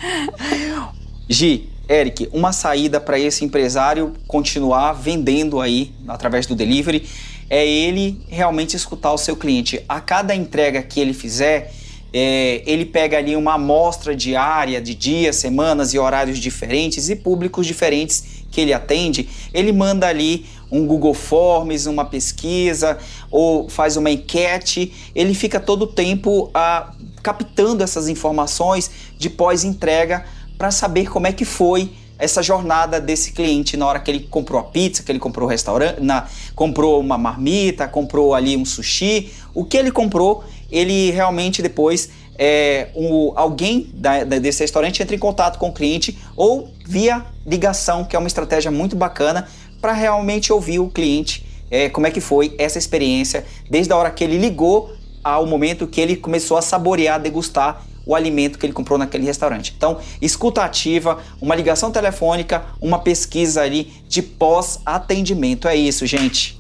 Gi, 1.28 1.70
Eric, 1.90 2.30
uma 2.32 2.54
saída 2.54 3.02
para 3.02 3.18
esse 3.18 3.44
empresário 3.44 4.14
continuar 4.28 4.94
vendendo 4.94 5.60
aí 5.60 5.92
através 6.08 6.46
do 6.46 6.54
delivery 6.54 7.10
é 7.52 7.68
ele 7.68 8.22
realmente 8.30 8.78
escutar 8.78 9.12
o 9.12 9.18
seu 9.18 9.36
cliente. 9.36 9.84
A 9.90 10.00
cada 10.00 10.34
entrega 10.34 10.82
que 10.82 11.02
ele 11.02 11.14
fizer, 11.14 11.74
é, 12.14 12.64
ele 12.66 12.86
pega 12.86 13.18
ali 13.18 13.36
uma 13.36 13.56
amostra 13.56 14.16
diária 14.16 14.82
de 14.82 14.96
dias, 14.96 15.36
semanas 15.36 15.94
e 15.94 16.00
horários 16.00 16.40
diferentes 16.40 17.10
e 17.10 17.16
públicos 17.18 17.68
diferentes 17.68 18.46
que 18.50 18.62
ele 18.62 18.72
atende, 18.72 19.28
ele 19.54 19.74
manda 19.74 20.08
ali 20.08 20.46
um 20.72 20.88
Google 20.88 21.14
Forms, 21.14 21.88
uma 21.88 22.06
pesquisa 22.06 22.98
ou 23.30 23.68
faz 23.68 23.98
uma 23.98 24.10
enquete, 24.10 24.94
ele 25.14 25.34
fica 25.34 25.60
todo 25.60 25.82
o 25.82 25.88
tempo 25.88 26.50
ah, 26.54 26.94
captando 27.22 27.84
essas 27.84 28.08
informações 28.08 28.90
de 29.18 29.30
pós-entrega 29.30 30.26
para 30.58 30.72
saber 30.72 31.10
como 31.10 31.28
é 31.28 31.34
que 31.34 31.44
foi 31.44 31.92
essa 32.22 32.42
jornada 32.42 33.02
desse 33.02 33.32
cliente 33.32 33.76
na 33.76 33.86
hora 33.88 34.00
que 34.00 34.12
ele 34.12 34.20
comprou 34.22 34.60
a 34.60 34.64
pizza, 34.64 35.04
que 35.04 35.12
ele 35.12 35.20
comprou 35.20 35.48
o 35.48 35.50
restaurante, 35.50 36.00
na, 36.00 36.28
comprou 36.56 37.00
uma 37.00 37.18
marmita, 37.18 37.88
comprou 37.88 38.34
ali 38.34 38.56
um 38.56 38.64
sushi, 38.64 39.32
o 39.54 39.66
que 39.66 39.76
ele 39.76 39.92
comprou, 39.92 40.44
ele 40.72 41.12
realmente 41.12 41.62
depois 41.62 42.10
é, 42.38 42.90
um, 42.96 43.34
alguém 43.36 43.90
da, 43.94 44.24
desse 44.24 44.62
restaurante 44.62 45.02
entra 45.02 45.16
em 45.16 45.20
contato 45.20 45.58
com 45.58 45.70
o 45.70 45.74
cliente 45.74 46.18
ou 46.36 46.72
via 46.86 47.26
ligação, 47.46 48.06
que 48.06 48.16
é 48.16 48.20
uma 48.20 48.28
estratégia 48.28 48.72
muito 48.72 48.96
bacana 48.96 49.48
para 49.82 49.92
realmente 49.92 50.54
ouvir 50.54 50.80
o 50.80 50.90
cliente 50.90 51.46
é, 51.72 51.90
como 51.90 52.06
é 52.06 52.12
que 52.12 52.20
foi 52.20 52.54
essa 52.58 52.78
experiência 52.78 53.46
desde 53.70 53.94
a 53.94 53.96
hora 53.96 54.12
que 54.12 54.24
ele 54.24 54.38
ligou 54.38 54.94
ao 55.24 55.46
momento 55.46 55.88
que 55.88 56.02
ele 56.02 56.18
começou 56.18 56.58
a 56.58 56.62
saborear, 56.62 57.20
degustar 57.20 57.86
o 58.06 58.16
alimento 58.16 58.58
que 58.58 58.66
ele 58.66 58.74
comprou 58.74 58.98
naquele 58.98 59.26
restaurante. 59.26 59.74
Então, 59.76 60.00
escuta 60.22 60.64
ativa, 60.64 61.20
uma 61.40 61.56
ligação 61.56 61.92
telefônica, 61.92 62.64
uma 62.80 63.00
pesquisa 63.00 63.62
ali 63.62 63.92
de 64.08 64.22
pós-atendimento. 64.22 65.68
É 65.68 65.76
isso, 65.76 66.06
gente. 66.06 66.60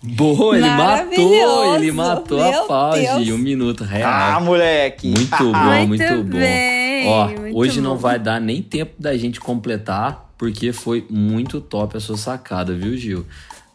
Boa, 0.00 0.56
ele 0.56 0.70
matou, 0.70 1.74
ele 1.74 1.92
matou 1.92 2.38
Meu 2.38 2.62
a 2.62 2.66
pausa 2.66 3.18
um 3.34 3.38
minuto 3.38 3.82
real. 3.82 4.10
Ah, 4.12 4.40
moleque! 4.40 5.08
Muito 5.08 5.52
bom, 5.52 5.86
muito, 5.86 6.04
muito 6.04 6.22
bom. 6.22 6.38
Bem, 6.38 7.08
Ó, 7.08 7.28
muito 7.28 7.58
hoje 7.58 7.80
bom. 7.80 7.88
não 7.88 7.96
vai 7.96 8.18
dar 8.18 8.40
nem 8.40 8.62
tempo 8.62 8.92
da 8.98 9.16
gente 9.16 9.40
completar, 9.40 10.32
porque 10.38 10.72
foi 10.72 11.04
muito 11.10 11.60
top 11.60 11.96
a 11.96 12.00
sua 12.00 12.16
sacada, 12.16 12.74
viu, 12.74 12.96
Gil? 12.96 13.26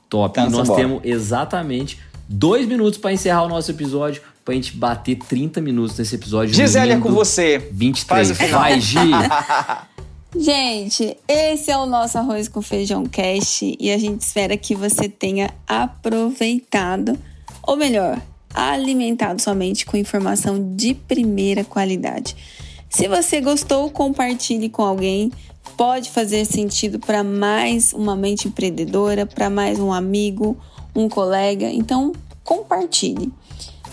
Top. 0.09 0.39
Então, 0.39 0.47
e 0.47 0.51
nós 0.51 0.69
temos 0.73 1.01
exatamente 1.03 1.99
dois 2.27 2.65
minutos 2.65 2.97
para 2.97 3.11
encerrar 3.11 3.43
o 3.43 3.49
nosso 3.49 3.69
episódio, 3.71 4.21
pra 4.43 4.53
gente 4.53 4.75
bater 4.75 5.15
30 5.15 5.61
minutos 5.61 5.97
nesse 5.97 6.15
episódio. 6.15 6.53
Gisele 6.53 6.93
é 6.93 6.99
com 6.99 7.11
você. 7.11 7.69
23. 7.71 8.05
Faz 8.05 8.31
o 8.31 8.35
final. 8.35 8.59
Vai, 8.59 8.79
Gi! 8.79 8.97
Gente, 10.35 11.15
esse 11.27 11.69
é 11.69 11.77
o 11.77 11.85
nosso 11.85 12.17
arroz 12.17 12.47
com 12.47 12.59
feijão 12.59 13.05
cast 13.05 13.77
e 13.79 13.91
a 13.91 13.97
gente 13.99 14.21
espera 14.21 14.57
que 14.57 14.73
você 14.73 15.07
tenha 15.07 15.53
aproveitado, 15.67 17.15
ou 17.61 17.77
melhor, 17.77 18.19
alimentado 18.51 19.39
somente 19.39 19.85
com 19.85 19.95
informação 19.95 20.75
de 20.75 20.95
primeira 20.95 21.63
qualidade. 21.63 22.35
Se 22.89 23.07
você 23.07 23.41
gostou, 23.41 23.91
compartilhe 23.91 24.69
com 24.69 24.81
alguém. 24.81 25.31
Pode 25.77 26.09
fazer 26.09 26.45
sentido 26.45 26.99
para 26.99 27.23
mais 27.23 27.93
uma 27.93 28.15
mente 28.15 28.47
empreendedora, 28.47 29.25
para 29.25 29.49
mais 29.49 29.79
um 29.79 29.93
amigo, 29.93 30.57
um 30.95 31.07
colega. 31.07 31.69
Então, 31.69 32.11
compartilhe. 32.43 33.31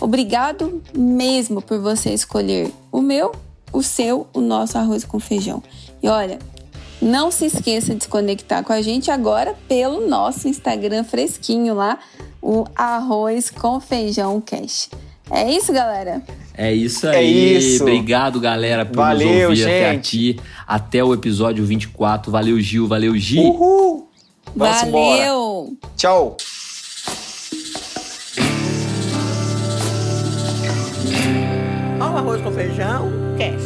Obrigado 0.01 0.81
mesmo 0.93 1.61
por 1.61 1.79
você 1.79 2.11
escolher 2.13 2.71
o 2.91 3.01
meu, 3.01 3.31
o 3.71 3.83
seu, 3.83 4.27
o 4.33 4.41
nosso 4.41 4.77
arroz 4.77 5.05
com 5.05 5.19
feijão. 5.19 5.63
E 6.01 6.09
olha, 6.09 6.39
não 7.01 7.31
se 7.31 7.45
esqueça 7.45 7.95
de 7.95 8.03
se 8.03 8.09
conectar 8.09 8.63
com 8.63 8.73
a 8.73 8.81
gente 8.81 9.09
agora 9.11 9.55
pelo 9.67 10.07
nosso 10.07 10.47
Instagram 10.47 11.03
fresquinho 11.03 11.75
lá, 11.75 11.99
o 12.41 12.65
Arroz 12.75 13.51
com 13.51 13.79
Feijão 13.79 14.41
Cash. 14.41 14.89
É 15.29 15.49
isso, 15.49 15.71
galera? 15.71 16.21
É 16.55 16.73
isso 16.73 17.07
é 17.07 17.17
aí. 17.17 17.55
É 17.55 17.57
isso. 17.59 17.83
Obrigado, 17.83 18.39
galera, 18.39 18.85
por 18.85 18.97
valeu, 18.97 19.27
nos 19.27 19.43
ouvir 19.43 19.55
gente. 19.55 19.67
até 19.67 19.91
aqui. 19.91 20.39
Até 20.67 21.03
o 21.03 21.13
episódio 21.13 21.65
24. 21.65 22.31
Valeu, 22.31 22.59
Gil. 22.59 22.87
Valeu, 22.87 23.15
Gi. 23.17 23.39
Uhul. 23.39 24.07
Vamos 24.55 24.77
valeu. 24.81 24.89
Embora. 24.91 25.77
Tchau. 25.95 26.37
Arroz 32.21 32.41
com 32.41 32.51
feijão. 32.51 33.11
Cash. 33.37 33.60